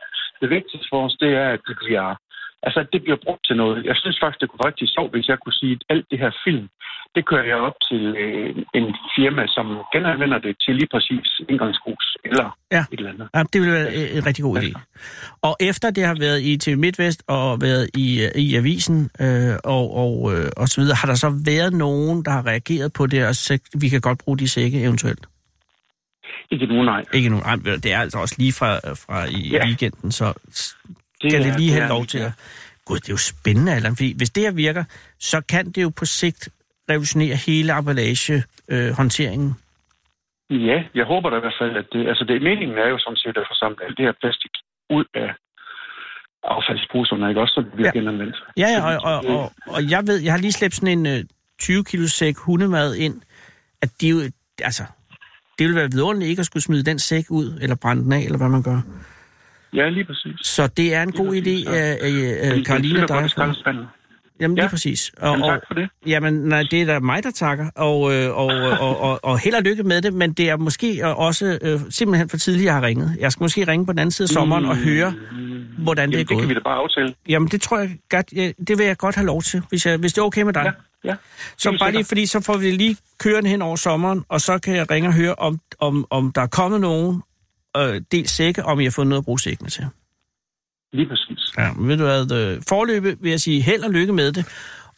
[0.40, 2.06] det vigtigste for os, det er, at det bliver
[2.62, 3.84] Altså, det bliver brugt til noget.
[3.90, 6.18] Jeg synes faktisk, det kunne være rigtig sjovt, hvis jeg kunne sige, at alt det
[6.18, 6.66] her film,
[7.14, 8.86] det kører jeg op til øh, en
[9.16, 12.84] firma, som genanvender det til lige præcis indgangsgrus eller ja.
[12.92, 13.28] et eller andet.
[13.34, 14.70] Ja, det vil være en rigtig god idé.
[15.42, 19.54] Og efter det har været i TV MidtVest og været i, øh, i avisen øh,
[19.64, 23.06] og, og, øh, og så videre, har der så været nogen, der har reageret på
[23.06, 25.26] det, og så vi kan godt bruge de sække eventuelt?
[26.50, 27.04] Ikke nu, nej.
[27.14, 27.36] Ikke nu.
[27.64, 29.66] Det er altså også lige fra, fra i ja.
[29.66, 30.32] weekenden, så
[31.22, 32.32] det skal det lige have er, lov til at...
[32.84, 34.84] Gud, det er jo spændende, Allan, fordi hvis det her virker,
[35.18, 36.48] så kan det jo på sigt
[36.90, 39.54] revolutionere hele emballage-håndteringen.
[40.50, 42.08] Øh, ja, jeg håber da i hvert fald, at det...
[42.08, 44.50] Altså, det, meningen er jo sådan set at få samlet alt det her plastik
[44.90, 45.30] ud af
[46.42, 47.98] affaldsposerne, ikke også, så det bliver ja.
[47.98, 48.36] genanvendt.
[48.56, 51.24] Ja, ja, og, og, og, og jeg ved, jeg har lige slæbt sådan en uh,
[51.58, 53.22] 20 kilo sæk hundemad ind,
[53.82, 54.16] at de jo,
[54.62, 54.84] altså,
[55.58, 58.20] det ville være vidunderligt ikke at skulle smide den sæk ud, eller brænde den af,
[58.20, 58.80] eller hvad man gør.
[59.74, 60.34] Ja, lige præcis.
[60.42, 63.86] Så det er en god idé, at Karoline dig
[64.40, 64.70] Jamen lige ja.
[64.70, 65.12] præcis.
[65.18, 65.88] Og, jamen, tak for det.
[66.06, 68.48] Jamen, nej, det er da mig, der takker, og, og, og,
[68.86, 72.28] og, og, og held og lykke med det, men det er måske også øh, simpelthen
[72.28, 73.16] for tidligt, jeg har ringet.
[73.20, 75.14] Jeg skal måske ringe på den anden side af sommeren mm, og høre,
[75.78, 76.28] hvordan jamen, det er gået.
[76.28, 77.14] det kan vi da bare aftale.
[77.28, 79.96] Jamen, det tror jeg godt, ja, det vil jeg godt have lov til, hvis, jeg,
[79.98, 80.72] hvis det er okay med dig.
[81.04, 81.16] Ja, ja.
[81.58, 84.76] Så bare lige, fordi så får vi lige kørende hen over sommeren, og så kan
[84.76, 87.22] jeg ringe og høre, om, om, om der er kommet nogen,
[87.76, 89.86] øh, dels sække, om jeg har fundet noget at bruge sækkene til.
[90.92, 91.52] Lige præcis.
[91.58, 94.44] Ja, ved du hvad, øh, forløbe vil jeg sige held og lykke med det.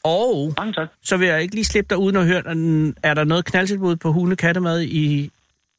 [0.05, 0.89] Og Mange tak.
[1.03, 2.43] så vil jeg ikke lige slippe dig uden at høre,
[3.03, 5.31] er der noget knaldtilbud på hunde kattemad i,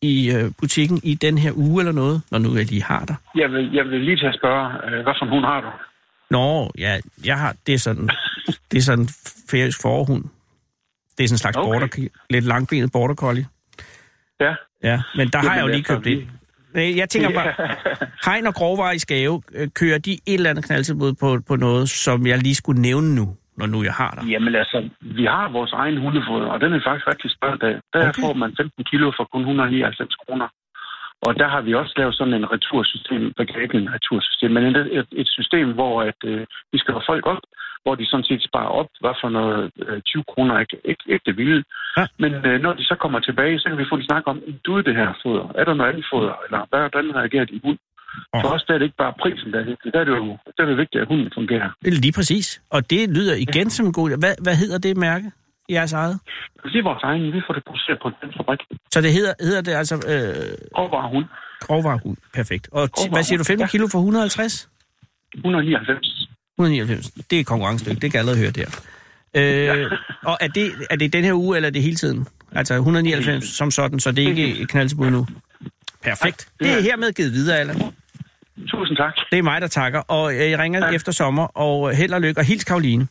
[0.02, 3.16] i øh, butikken i den her uge eller noget, når nu jeg lige har dig?
[3.36, 5.68] Jeg vil, jeg vil lige til at spørge, øh, hvad for en hund har du?
[6.30, 8.10] Nå, ja, jeg har, det er sådan,
[8.72, 9.08] det er sådan
[9.52, 10.24] færøsk forhund.
[11.18, 11.68] Det er sådan en slags okay.
[11.68, 13.46] border, lidt langbenet border collie.
[14.40, 14.56] Ja.
[14.84, 16.22] Ja, men der Jamen, har jeg jo lige købt ind.
[16.74, 17.54] Nej, jeg tænker bare,
[18.26, 21.90] Hegn og Grovvar i Skave, øh, kører de et eller andet knaldtilbud på, på noget,
[21.90, 23.26] som jeg lige skulle nævne nu,
[23.58, 24.24] når nu jeg har dig?
[24.34, 27.76] Jamen altså, vi har vores egen hundefoder, og den er faktisk rigtig af.
[27.94, 28.22] Der okay.
[28.22, 30.48] får man 15 kilo for kun 199 kroner.
[31.28, 35.08] Og der har vi også lavet sådan en retursystem, begrebet en retursystem, men et, et,
[35.22, 37.44] et system, hvor at, øh, vi skal have folk op,
[37.84, 41.26] hvor de sådan set sparer op, hvad for noget øh, 20 kroner, ikke, ikke, ikke
[41.30, 41.64] det vilde.
[41.98, 42.06] Ja.
[42.24, 44.78] Men øh, når de så kommer tilbage, så kan vi få en snak om, du
[44.78, 47.80] er det her foder, er der noget andet foder, eller hvordan reagerer de hund?
[48.34, 48.42] Oh.
[48.42, 49.94] For os der er det ikke bare prisen, der er vigtigt.
[49.94, 51.70] Der er det jo der er det vigtigt, at hunden fungerer.
[51.82, 52.62] Lige præcis.
[52.76, 53.76] Og det lyder igen ja.
[53.78, 54.10] som en god...
[54.24, 55.32] Hvad, hvad hedder det mærke?
[55.70, 56.20] jeres eget?
[56.64, 57.34] Det er vores egen.
[57.34, 58.60] Vi får det produceret på den fabrik.
[58.92, 59.96] Så det hedder, hedder det altså...
[59.96, 60.70] Øh...
[60.76, 61.26] Grovvarehund.
[61.60, 62.70] Grovvarehund, perfekt.
[62.72, 63.68] Og hvad siger du, 15 ja.
[63.68, 64.70] kilo for 150?
[65.36, 66.33] 199.
[66.60, 67.12] 199.
[67.30, 68.80] Det er konkurrencedygtigt, det kan jeg allerede høre der.
[69.36, 69.86] Øh, ja.
[70.24, 72.28] Og er det, er det den her uge, eller er det hele tiden?
[72.52, 75.28] Altså 199 som sådan, så det er ikke et knaldsbud nu?
[76.04, 76.48] Perfekt.
[76.60, 77.82] Det er hermed givet videre, Allan.
[78.68, 79.14] Tusind tak.
[79.32, 80.94] Det er mig, der takker, og jeg ringer tak.
[80.96, 83.08] efter sommer, og held og lykke, og hils Karoline.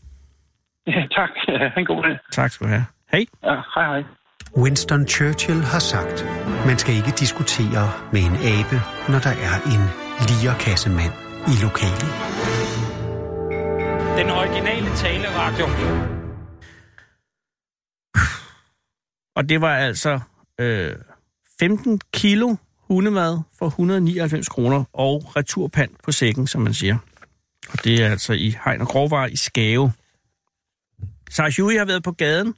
[0.87, 1.31] Ja, tak.
[1.75, 2.19] Ha' en god dag.
[2.33, 2.85] Tak skal du have.
[3.13, 3.25] Hej.
[3.45, 4.03] Ja, hej hej.
[4.57, 6.27] Winston Churchill har sagt,
[6.67, 8.77] man skal ikke diskutere med en abe,
[9.09, 9.83] når der er en
[10.29, 11.13] lierkassemand
[11.53, 12.13] i lokalet.
[14.17, 15.65] Den originale taleradio.
[19.37, 20.21] Og det var altså
[20.61, 20.95] øh,
[21.59, 26.97] 15 kilo hundemad for 199 kroner og returpant på sækken, som man siger.
[27.73, 29.93] Og det er altså i Hegn og Grovvarer i Skave.
[31.31, 32.55] Sarah Huey har været på gaden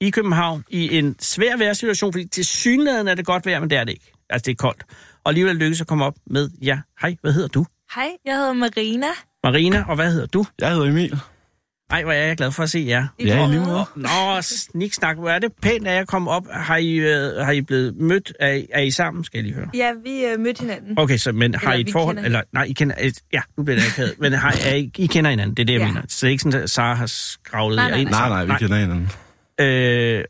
[0.00, 3.78] i København i en svær vejrsituation, fordi til synligheden er det godt vejr, men det
[3.78, 4.12] er det ikke.
[4.30, 4.84] Altså, det er koldt.
[5.24, 7.66] Og alligevel lykkes at komme op med, ja, hej, hvad hedder du?
[7.94, 9.06] Hej, jeg hedder Marina.
[9.44, 10.44] Marina, og hvad hedder du?
[10.60, 11.20] Jeg hedder Emil.
[11.90, 13.06] Ej, hvor er jeg glad for at se jer.
[13.20, 13.84] Ja, i lige måde.
[13.96, 14.08] Nå,
[14.40, 16.42] sniksnak, hvor er det pænt, at jeg kom op.
[16.50, 18.32] Har I, øh, har I blevet mødt?
[18.40, 19.68] Er, I- er I sammen, skal jeg lige høre?
[19.74, 20.98] Ja, vi øh, mødte hinanden.
[20.98, 22.16] Okay, så men har Eller I et forhold?
[22.16, 22.94] kender Eller, nej, I kender...
[23.00, 24.14] et- Ja, nu bliver det akavet.
[24.20, 25.86] Men har, er I, I kender hinanden, det er det, jeg Ja.
[25.86, 26.02] mener.
[26.08, 28.10] Så det er ikke sådan, at Sara har skravlet Nej, jer nej, ind.
[28.10, 29.10] Nej, nej, vi kender hinanden.
[29.60, 30.24] Øh,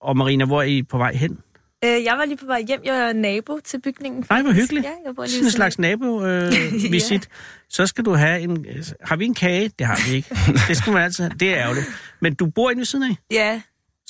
[0.00, 1.38] og Marina, hvor er I på vej hen?
[1.84, 2.80] Øh, jeg var lige på vej hjem.
[2.84, 4.24] Jeg er nabo til bygningen.
[4.30, 4.84] Nej, hvor hyggeligt.
[4.86, 6.84] Ja, jeg bor lige Sådan en slags nabo-visit.
[6.86, 7.28] Øh, visit.
[7.68, 8.66] Så skal du have en...
[9.00, 9.70] Har vi en kage?
[9.78, 10.28] Det har vi ikke.
[10.68, 11.32] Det skal man altid have.
[11.40, 11.86] Det er ærgerligt.
[12.20, 13.16] Men du bor inde ved siden af?
[13.30, 13.60] Ja,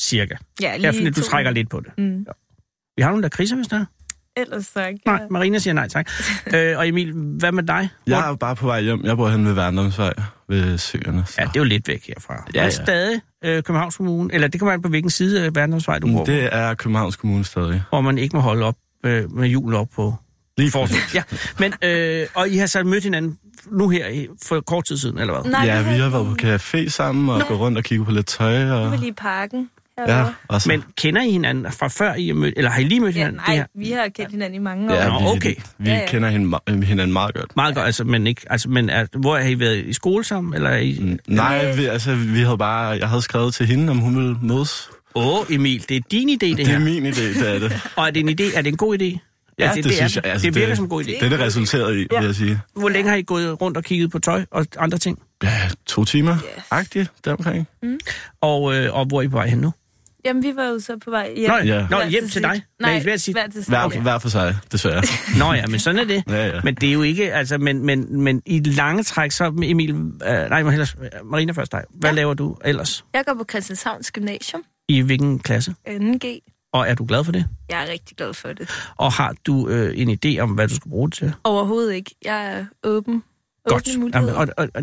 [0.00, 0.34] Cirka.
[0.60, 1.92] ja lige Ja, fordi du trækker lidt på det.
[1.98, 2.26] Mm.
[2.96, 3.84] Vi har nogle der kriser, hvis der er.
[4.36, 5.00] Ellers så ikke.
[5.06, 6.10] Nej, Marina siger nej tak.
[6.54, 7.88] øh, og Emil, hvad med dig?
[8.06, 9.04] Hvor- Jeg er bare på vej hjem.
[9.04, 10.12] Jeg bor hen ved Værndomsvej
[10.48, 11.24] ved Søerne.
[11.26, 11.34] Så.
[11.38, 12.34] Ja, det er jo lidt væk herfra.
[12.54, 12.70] Ja, Men ja.
[12.70, 16.24] stadig øh, Københavns Kommune, eller det kommer an på, hvilken side af Verdensvej du bor,
[16.24, 17.82] Det er Københavns Kommune stadig.
[17.88, 20.14] hvor man ikke må holde op øh, med julen op på
[20.58, 21.14] Lige præcis.
[21.14, 21.22] Ja,
[21.58, 23.38] men, øh, og I har så mødt hinanden
[23.70, 25.50] nu her i- for kort tid siden, eller hvad?
[25.52, 28.26] Nej, Ja, vi har været på café sammen og gået rundt og kigget på lidt
[28.26, 28.70] tøj.
[28.70, 28.90] Og...
[28.90, 29.70] var lige i parken.
[29.98, 30.34] Ja, herovre.
[30.48, 30.68] og så...
[30.68, 33.18] Men kender I hinanden fra før I har mødt, eller har I lige mødt ja
[33.20, 33.38] hinanden?
[33.40, 33.66] Det nej, her?
[33.74, 34.94] vi har kendt hinanden i mange år.
[34.96, 35.54] Ja, Nå, vi, okay.
[35.78, 36.06] Vi Ja, ja.
[36.08, 37.56] kender hende, øh, hinanden meget godt.
[37.56, 40.54] Meget godt, altså, men ikke, altså, men er, hvor har I været i skole sammen,
[40.54, 40.98] eller er I...
[41.00, 42.86] Mm, Nej, vi, altså, vi havde bare...
[42.88, 44.88] Jeg havde skrevet til hende, om hun ville mødes.
[45.14, 46.74] Åh, oh, Emil, det er din idé, det, Det her.
[46.74, 47.72] er min idé, det er det.
[47.96, 48.58] Og er det en idé?
[48.58, 49.18] Er det en god idé?
[49.58, 50.26] Ja, Altså, det, det er synes jeg.
[50.26, 51.06] Altså, Det virker som en god idé.
[51.10, 52.18] Det er det resulteret i, Ja.
[52.18, 52.60] vil jeg sige.
[52.76, 55.18] Hvor længe har I gået rundt og kigget på tøj og andre ting?
[55.42, 55.50] Ja,
[55.86, 56.34] to timer.
[56.34, 56.64] Yes.
[56.70, 57.68] Agtigt, deromkring.
[58.40, 59.72] Og, øh, og hvor er I på vej hen nu?
[60.24, 61.50] Jamen, vi var jo så på vej hjem.
[61.50, 61.86] Nå, Ja.
[61.90, 62.42] Nå hjem til sit.
[62.42, 62.62] dig?
[62.80, 63.34] Nej, hver sit...
[63.34, 63.68] hver til sit.
[63.72, 64.00] Hver, Okay.
[64.00, 65.02] hver for sig, desværre.
[65.38, 66.24] Nå ja, men sådan er det.
[66.28, 66.60] Ja, ja.
[66.64, 70.00] Men det er jo ikke, altså, men, men, men i lange træk, så Emil, øh,
[70.22, 70.88] nej, må hellere,
[71.24, 71.82] Marina først dig.
[71.90, 72.16] Hvad ja.
[72.16, 73.04] Laver du ellers?
[73.14, 75.74] Jeg går på Christianshavns Gymnasium, I hvilken klasse?
[75.88, 76.50] 2G.
[76.72, 77.46] Og er du glad for det?
[77.70, 78.70] Jeg er rigtig glad for det.
[78.96, 81.32] Og har du øh, en idé om, hvad du skal bruge det til?
[81.44, 82.14] Overhovedet ikke.
[82.24, 83.22] Jeg er åben.
[83.68, 83.88] Godt.
[83.88, 84.82] Jamen, og, og, og,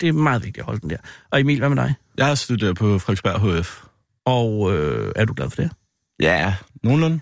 [0.00, 0.96] det er meget vigtigt at holde den der.
[1.30, 1.94] Og Emil, hvad med dig?
[2.18, 3.82] Jeg studerer på Frederiksberg HF.
[4.26, 5.70] Og øh, er du glad for det?
[6.20, 7.20] Ja, nogenlunde.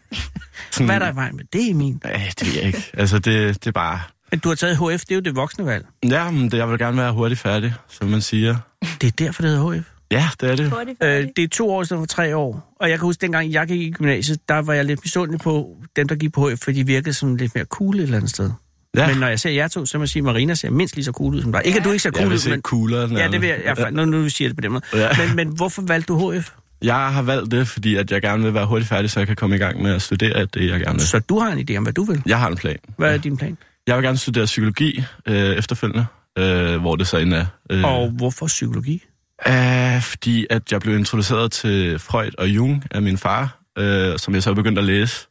[0.71, 1.97] Sådan, Hvad er der i vejen med det, Emil?
[2.05, 2.91] Ja, det ved jeg ikke.
[2.95, 4.01] Altså, det, det er bare...
[4.31, 5.87] Men du har taget HF, det er jo det voksne valg.
[6.11, 8.57] Ja, men det, jeg vil gerne være hurtigt færdig, som man siger.
[9.01, 9.85] Det er derfor, det hedder HF.
[10.11, 10.71] Ja, det er det.
[10.71, 11.33] Hurtigt Øh, færdig.
[11.37, 12.75] det er to år stedet for tre år.
[12.81, 15.77] Og jeg kan huske, dengang jeg gik i gymnasiet, der var jeg lidt misundelig på
[15.97, 18.31] dem, der gik på HF, for de virkede som lidt mere cool et eller andet
[18.31, 18.51] sted.
[18.97, 19.01] Ja.
[19.01, 20.95] Ja, Men når jeg ser jer to, så må jeg sige, at Marina ser mindst
[20.95, 21.63] lige så cool ud som dig.
[21.65, 22.61] Ikke, at du ikke ser jeg cool vil ud, se men...
[22.63, 23.09] coolere.
[23.13, 24.83] Ja, det vil jeg, jeg nu, nu siger jeg det på den måde.
[24.95, 25.09] Ja.
[25.27, 26.51] Men, men hvorfor valgte du HF?
[26.85, 29.37] Jeg har valgt det, fordi at jeg gerne vil være hurtigt færdig, så jeg kan
[29.37, 31.07] komme i gang med at studere det, jeg gerne vil.
[31.07, 32.22] Så du har en idé om, hvad du vil.
[32.26, 32.76] Jeg har en plan.
[32.97, 33.59] Hvad er din plan?
[33.87, 36.07] Jeg vil gerne studere psykologi øh, efterfølgende,
[36.39, 37.47] øh, hvor det så end er.
[37.70, 39.03] Øh, Og hvorfor psykologi?
[39.49, 44.35] øh, fordi at jeg blev introduceret til Freud og Jung af min far, øh, som
[44.35, 45.26] jeg så begyndte at læse.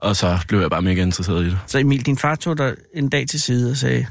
[0.00, 1.58] Og så blev jeg bare mega interesseret i det.
[1.66, 4.06] Så Emil, din far tog dig en dag til side og sagde,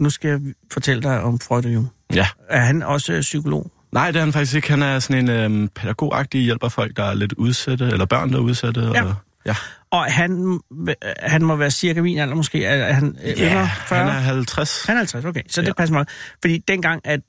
[0.00, 0.40] nu skal jeg
[0.72, 1.88] fortælle dig om Freud og Jung.
[2.14, 2.26] Ja.
[2.48, 3.72] Er han også psykolog?
[3.92, 4.70] Nej, det er han faktisk ikke.
[4.70, 8.36] Han er sådan en øh, pædagogagtig hjælper folk, der er lidt udsatte, eller børn, der
[8.38, 8.80] er udsatte.
[8.80, 9.02] Ja.
[9.04, 9.14] Og,
[9.46, 9.54] ja.
[9.90, 10.60] Og han,
[11.18, 12.64] han må være cirka min alder måske.
[12.64, 13.68] Er, han øh, yngre?
[13.86, 13.98] 40?
[14.00, 14.84] han er 50.
[14.86, 15.42] Han er 50, okay.
[15.48, 15.72] Så det Ja.
[15.72, 16.08] passer meget.
[16.42, 17.20] Fordi dengang, at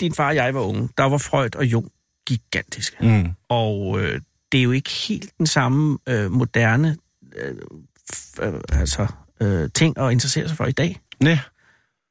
[0.00, 1.88] din far og jeg var unge, der var Freud og Jung
[2.26, 2.96] gigantiske.
[3.00, 3.28] Mm.
[3.48, 4.20] Og øh,
[4.52, 6.96] det er jo ikke helt den samme øh, moderne
[7.36, 7.54] øh,
[8.14, 9.06] f- øh, altså,
[9.40, 11.00] øh, ting at interessere sig for i dag.
[11.20, 11.38] Nej.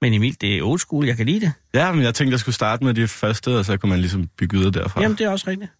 [0.03, 1.53] Men Emil, det er old school, jeg kan lide det.
[1.73, 4.27] Ja, men jeg tænkte, jeg skulle starte med de første, og så kunne man ligesom
[4.37, 5.01] bygge videre derfra.
[5.01, 5.71] Jamen, det er også rigtigt.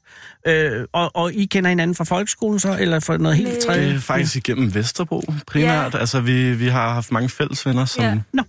[0.47, 3.59] Øh, og, og I kender hinanden fra folkeskolen så, eller fra noget helt Nej.
[3.59, 3.87] tredje?
[3.89, 5.93] Det er faktisk igennem Vesterbro primært.
[5.93, 5.99] Ja.
[5.99, 8.03] Altså, vi, vi har haft mange fælles venner, som...
[8.03, 8.17] Ja.
[8.33, 8.43] Nå.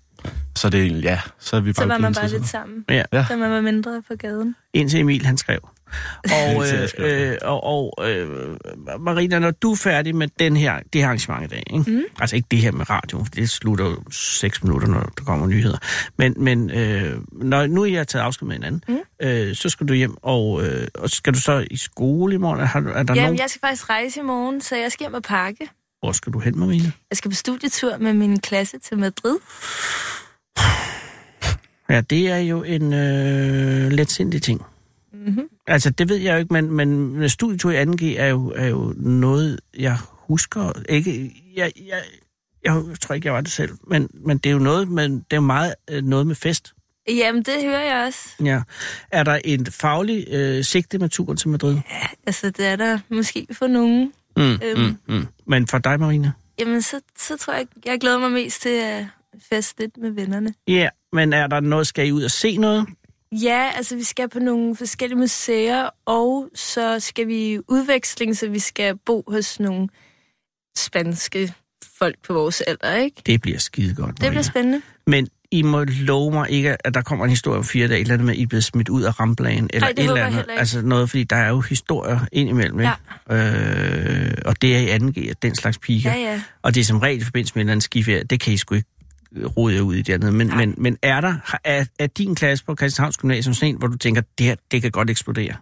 [0.56, 3.02] Så det er ja, så er vi bare Så var man bare lidt sammen, Ja.
[3.12, 3.26] Ja.
[3.28, 4.56] da man var mindre på gaden.
[4.74, 5.68] Indtil Emil, han skrev.
[6.24, 8.56] Og, jeg øh, øh, og, og øh,
[9.00, 11.90] Marina, når du er færdig med den her, det her arrangement i dag, ikke?
[11.90, 12.02] Mm.
[12.20, 15.46] altså ikke det her med radio, for det slutter jo seks minutter, når der kommer
[15.46, 15.78] nyheder,
[16.18, 19.26] men, men øh, når nu I har taget afsked med hinanden, mm.
[19.26, 22.66] øh, så skal du hjem, og, øh, og skal du så i skole i morgen?
[22.66, 23.38] Har, du- er der Jamen, nogen...
[23.38, 25.68] jeg skal faktisk rejse i morgen, så jeg skal hjem og pakke.
[26.02, 26.90] Hvor skal du hen, Marina?
[27.10, 29.36] Jeg skal på studietur med min klasse til Madrid.
[31.88, 34.62] Ja, det er jo en øh, letsindig ting.
[35.12, 35.42] Mm-hmm.
[35.66, 38.94] Altså, det ved jeg jo ikke, men, men studietur i 2G er jo, er jo
[38.96, 40.72] noget, jeg husker.
[40.88, 42.02] Ikke, jeg, jeg,
[42.64, 45.26] jeg tror ikke, jeg var det selv, men, men det er jo noget, men det
[45.30, 46.74] er jo meget øh, noget med fest.
[47.08, 48.28] Jamen, det hører jeg også.
[48.44, 48.62] Ja.
[49.12, 51.74] Er der en faglig øh, sigte med turen til Madrid?
[51.90, 54.12] Ja, altså, det er der måske for nogen.
[54.36, 54.60] Mm, Øhm.
[54.76, 55.26] mm, mm.
[55.46, 56.32] Men for dig, Marina?
[56.58, 59.04] jamen så, så tror jeg, jeg glæder mig mest til at
[59.52, 60.54] feste lidt med vennerne.
[60.68, 62.86] Ja, men er der noget, skal I ud og se noget?
[63.42, 68.58] Ja, altså vi skal på nogle forskellige museer, og så skal vi udveksling, så vi
[68.58, 69.88] skal bo hos nogle
[70.76, 71.54] spanske
[71.98, 73.22] folk på vores alder, ikke?
[73.26, 74.82] Det bliver skide godt, Det bliver spændende.
[75.06, 78.00] Men I må love mig ikke, at der kommer en historie om fire dage, et
[78.00, 80.24] eller andet med, at I er blevet smidt ud af ramplanen, eller Ej, et eller
[80.24, 80.46] andet.
[80.48, 82.92] Altså noget, fordi der er jo historier indimellem, ikke?
[83.30, 86.14] Øh, og det er i 2G, at den slags piger.
[86.14, 86.42] Ja, ja.
[86.62, 88.56] Og det er som regel i forbindelse med en eller anden skiferie, det kan I
[88.56, 88.88] sgu ikke
[89.56, 90.34] rode jer ud i det andet.
[90.34, 93.88] Men, men, men er der, er, er din klasse på Christianshavns Gymnasium sådan en, hvor
[93.88, 95.54] du tænker, det her, det kan godt eksplodere?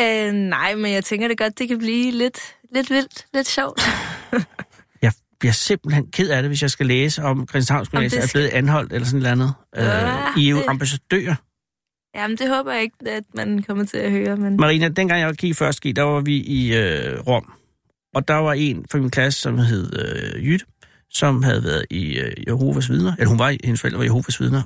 [0.00, 2.38] Øh, nej, men jeg tænker det godt, det kan blive lidt,
[2.74, 3.80] lidt vildt, lidt sjovt.
[5.02, 8.38] Jeg bliver simpelthen ked af det, hvis jeg skal læse om Christianshavns Gymnasium er skal-
[8.38, 9.52] blevet anholdt eller sådan noget andet.
[9.76, 11.34] Ja, Øh, I er jo det- ambassadører.
[12.16, 14.56] Jamen, det håber jeg ikke, at man kommer til at høre, men...
[14.56, 17.52] Marina, dengang jeg gik først gik, der var vi i øh, Rom.
[18.14, 19.92] Og der var en fra min klasse, som hed
[20.36, 20.66] øh, Jytte,
[21.16, 23.12] som havde været i øh, Jehovas vidner.
[23.18, 24.62] Eller hun var, hendes forældre var Jehovas vidner.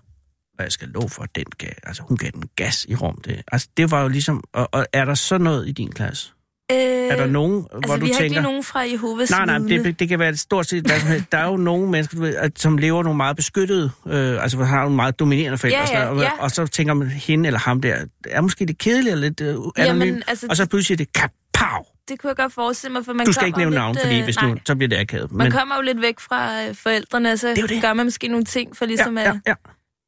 [0.59, 3.21] Og jeg skal love for, at den gav, altså hun gav den gas i Rom.
[3.25, 6.33] Det, altså det var jo ligesom, og, og er der så noget i din klasse?
[6.71, 8.23] Øh, Er der nogen, hvor altså, du vi har tænker...
[8.25, 11.33] ikke lige nogen fra Jehovas Nej, nej, det, det kan være stort set helst.
[11.33, 14.57] Der er jo nogle mennesker, du ved, at- som lever nogle meget beskyttede, øh, altså
[14.57, 16.31] hvor har nogle meget dominerende forældre, Ja, og, sådan ja, og, ja.
[16.45, 17.97] og så tænker man, hende eller ham der,
[18.31, 21.85] er måske lidt kedeligt og lidt øh, anonym, altså, og så pludselig det kapow!
[22.09, 24.19] det kunne jeg godt forestille mig, for man Du skal ikke nævne lidt, navn, fordi
[24.19, 25.33] øh, hvis nej, nu, så bliver det akavet.
[25.33, 27.83] Man Men, kommer jo lidt væk fra øh, forældrene, og så jo det.
[27.83, 29.55] gør man måske nogle ting for ligesom ja, ja, at ja.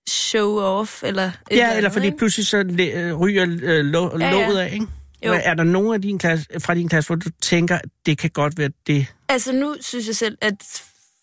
[0.09, 2.19] show off, eller ja, eller andet, fordi ikke?
[2.19, 4.31] pludselig så øh, ryger øh, lå, Ja, ja.
[4.33, 4.87] låget af, ikke?
[5.27, 5.33] Jo.
[5.43, 8.59] Er der nogen af din klasse, fra din klasse, hvor du tænker, det kan godt
[8.59, 9.07] være det?
[9.29, 10.83] Altså nu synes jeg selv, at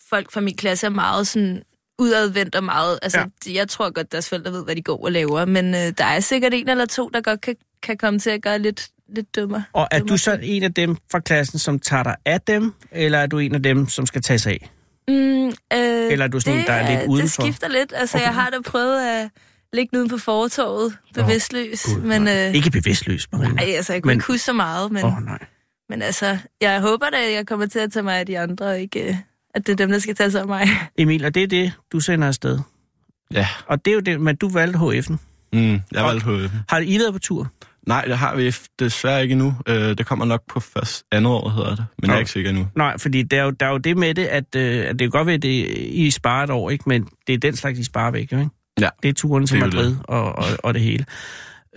[0.10, 1.64] folk fra min klasse er meget sådan
[2.00, 3.00] udadvendt og meget...
[3.02, 3.54] Altså, ja.
[3.54, 6.20] jeg tror godt, deres forældre ved, hvad de går og laver, men øh, der er
[6.20, 9.64] sikkert en eller to, der godt kan, kan komme til at gøre lidt, lidt dummere.
[9.74, 12.74] Og er dummere du så en af dem fra klassen, som tager dig af dem,
[12.92, 14.70] eller er du en af dem, som skal tages af?
[15.08, 15.54] Mm, øh,
[16.12, 17.44] Eller er du sådan en, der er lidt udenfor?
[17.44, 17.94] Det skifter lidt.
[17.96, 18.26] Altså, okay.
[18.26, 19.30] jeg har da prøvet at
[19.74, 21.84] ligge nede på fortorvet, bevidstløs.
[21.84, 22.48] Gud, men, nej.
[22.48, 23.62] øh, Ikke bevidstløs, Marina.
[23.62, 25.40] ej, altså, jeg kunne men- ikke huske så meget, men, Åh, oh, nej.
[25.90, 28.66] men altså, jeg håber da, at jeg kommer til at tage mig af de andre,
[28.66, 29.16] og ikke øh,
[29.56, 30.68] at det er dem, der skal tage sig af mig.
[30.98, 32.60] Emil, og det er det, du sender afsted.
[33.34, 33.48] Ja.
[33.68, 35.16] Og det er jo det, men du valgte HF'en.
[35.54, 36.52] Mm, jeg valgte HF.
[36.70, 37.48] Har I været på tur?
[37.88, 39.56] Nej, det har vi desværre ikke endnu.
[39.68, 41.86] Øh, det kommer nok på først andet år, hedder det.
[42.02, 42.20] Men jeg er Nå.
[42.20, 42.68] ikke sikker endnu.
[42.76, 45.00] Nej, fordi der er jo, der er jo det med det, at, øh, at det
[45.00, 46.84] kan godt være, at det, I sparer et år, ikke?
[46.88, 48.50] men det er den slags, I sparer væk, ikke?
[48.82, 48.90] Ja.
[49.04, 51.06] Det er turen til Madrid og, og, og det hele.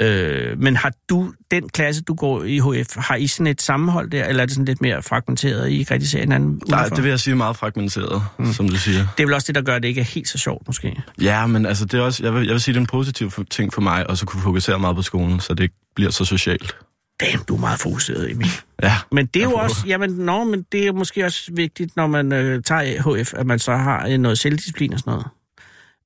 [0.00, 4.11] Øh, men har du, den klasse, du går i HF, har I sådan et sammenhold
[4.11, 6.94] der, eller er det sådan lidt mere fragmenteret, I ikke rigtig ser hinanden Nej, udenfor?
[6.94, 8.53] det vil jeg sige meget fragmenteret, mm.
[8.53, 9.07] som du siger.
[9.16, 11.03] det er vel også det, der gør, at det ikke er helt så sjovt, måske.
[11.20, 13.30] Ja, men altså, det er også, jeg, vil, jeg vil sige, det er en positiv
[13.50, 16.24] ting for mig, og så kunne fokusere meget på skolen, så det ikke bliver så
[16.24, 16.76] socialt.
[17.20, 18.50] Damn, du er meget fokuseret, Emil.
[18.82, 22.07] Ja, Men det er jo også, jamen, nå, men det er måske også vigtigt, når
[22.07, 25.26] man øh, tager HF, at man så har øh, noget selvdisciplin og sådan noget.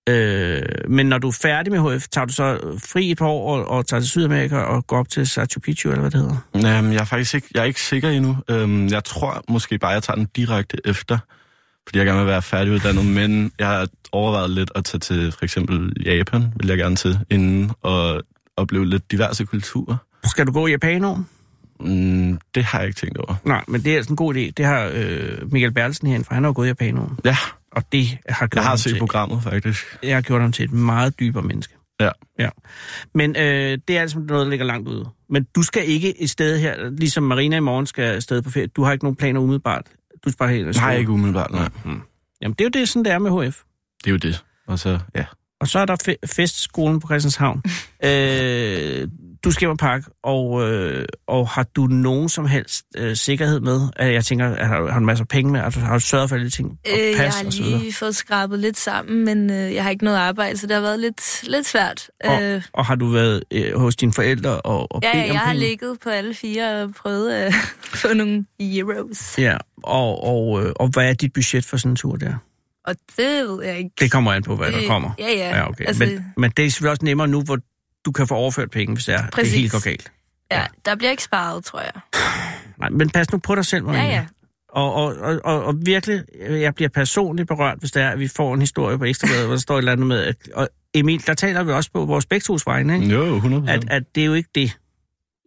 [0.08, 3.56] Øh, men når du er færdig med HF, tager du så fri et par år
[3.56, 6.78] og, og tager til Sydamerika og går op til Machu Picchu, eller hvad det hedder?
[6.78, 8.36] Øhm, jeg er faktisk ikke, jeg er ikke sikker endnu.
[8.50, 11.18] Øhm, jeg tror måske bare, jeg tager den direkte efter,
[11.86, 15.44] fordi jeg gerne vil være færdiguddannet, men jeg har overvejet lidt at tage til for
[15.44, 18.22] eksempel Japan, vil jeg gerne til, inden og
[18.56, 19.96] opleve lidt diverse kulturer.
[20.24, 21.24] Skal du gå i Japan
[21.80, 23.34] Mm, det har jeg ikke tænkt over.
[23.44, 24.50] Nej, men det er altså en god idé.
[24.56, 27.36] Det har øh, Michael Bertelsen herinde, for han har jo gået i Japan Ja,
[27.76, 29.98] og det har gjort, jeg har set til, programmet faktisk.
[30.02, 31.74] jeg har gjort ham til et meget dybere menneske.
[32.00, 32.10] Ja.
[32.38, 32.48] ja.
[33.14, 35.08] Men øh, det er altså noget, der ligger langt ude.
[35.30, 38.66] Men du skal ikke et sted her, ligesom Marina i morgen skal afsted på ferie.
[38.66, 39.86] Du har ikke nogen planer umiddelbart.
[40.24, 41.68] Du skal bare helt jeg ikke umiddelbart, nej.
[42.42, 43.62] Jamen, det er jo det, sådan det er med HF.
[44.04, 44.44] Det er jo det.
[44.66, 45.24] Og så, ja.
[45.60, 47.62] Og så er der fe- festskolen på Christianshavn.
[48.04, 49.08] øh,
[49.44, 53.60] du skal hjem og pakke, og, øh, og har du nogen som helst øh, sikkerhed
[53.60, 53.80] med?
[53.96, 55.60] At jeg tænker, at har, har du masser af penge med?
[55.60, 56.68] Altså, har du sørget for alle de ting?
[56.70, 59.82] Og Øh, jeg pas har og så lige fået skrabet lidt sammen, men øh, jeg
[59.82, 62.10] har ikke noget arbejde, så det har været lidt, lidt svært.
[62.24, 65.34] Og, Øh, og har du været øh, hos dine forældre og, og ja, bedt om
[65.34, 67.54] jeg har ligget på alle fire og prøvet at
[67.94, 69.38] få nogle euros.
[69.38, 72.34] Ja, og, og, øh, og hvad er dit budget for sådan en tur der?
[72.86, 73.90] Og det ved jeg ikke.
[74.00, 75.10] Det kommer an på, hvad der kommer.
[75.18, 75.56] Ja, ja.
[75.56, 75.84] Ja, okay.
[75.86, 77.58] Altså, Men, men det er selvfølgelig også nemmere nu, hvor
[78.04, 79.54] du kan få overført penge, hvis det, er, det Præcis.
[79.54, 80.12] helt går galt.
[80.50, 81.92] ja, der bliver ikke sparet, tror jeg.
[82.78, 84.04] Nej, men pas nu på dig selv, Ja, Maria.
[84.08, 84.26] ja.
[84.68, 88.18] Og, og, og, og, og virkelig, øh, jeg bliver personligt berørt, hvis det er, at
[88.18, 90.68] vi får en historie på Ekstrabladet, hvor der står et eller andet med, at, og
[90.94, 93.06] Emil, der taler vi også på vores begge tos vegne, ikke?
[93.14, 93.70] Jo, 100%.
[93.70, 94.78] At, at det er jo ikke det.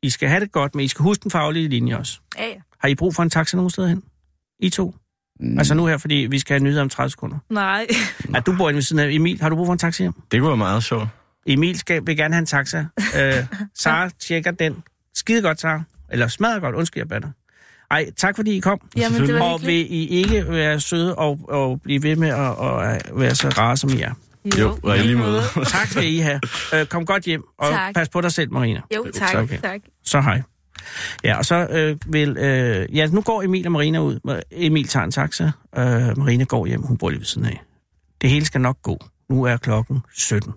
[0.03, 2.19] I skal have det godt, men I skal huske den faglige linje også.
[2.37, 2.53] Ja, ja.
[2.79, 4.03] Har I brug for en taxa nogen steder hen?
[4.59, 4.95] I to?
[5.39, 5.57] Mm.
[5.57, 7.37] Altså nu her, fordi vi skal have nyheder om 30 sekunder.
[7.49, 7.87] Nej.
[8.35, 9.09] Ja, du bor inde ved siden af.
[9.11, 10.13] Emil, har du brug for en taxa hjem?
[10.31, 11.07] Det kunne være meget sjovt.
[11.45, 12.77] Emil skal, vil gerne have en taxa.
[13.19, 13.33] Øh,
[13.75, 14.75] Sara tjekker den.
[15.15, 15.81] Skide godt, Sara.
[16.11, 17.29] Eller smadret godt, undskyld, jeg batter.
[17.91, 18.79] Ej, tak fordi I kom.
[18.97, 22.95] Jamen, det var Og vil I ikke være søde og, og blive ved med at,
[22.95, 24.13] at være så rare som I er?
[24.59, 25.41] Jo, og i lige måde.
[25.65, 26.39] Tak skal I have.
[26.75, 27.93] Øh, kom godt hjem, og Tak.
[27.93, 28.81] pas på dig selv, Marina.
[28.95, 29.35] Jo, tak.
[29.35, 29.59] Okay.
[29.59, 29.79] tak.
[30.05, 30.41] Så hej.
[31.23, 32.37] Ja, og så øh, vil...
[32.37, 34.41] Øh, ja, nu går Emil og Marina ud.
[34.51, 35.51] Emil tager en taxa.
[35.77, 36.81] Øh, Marina går hjem.
[36.81, 37.61] Hun bor lige ved siden af.
[38.21, 38.97] Det hele skal nok gå.
[39.29, 40.53] Nu er klokken 17.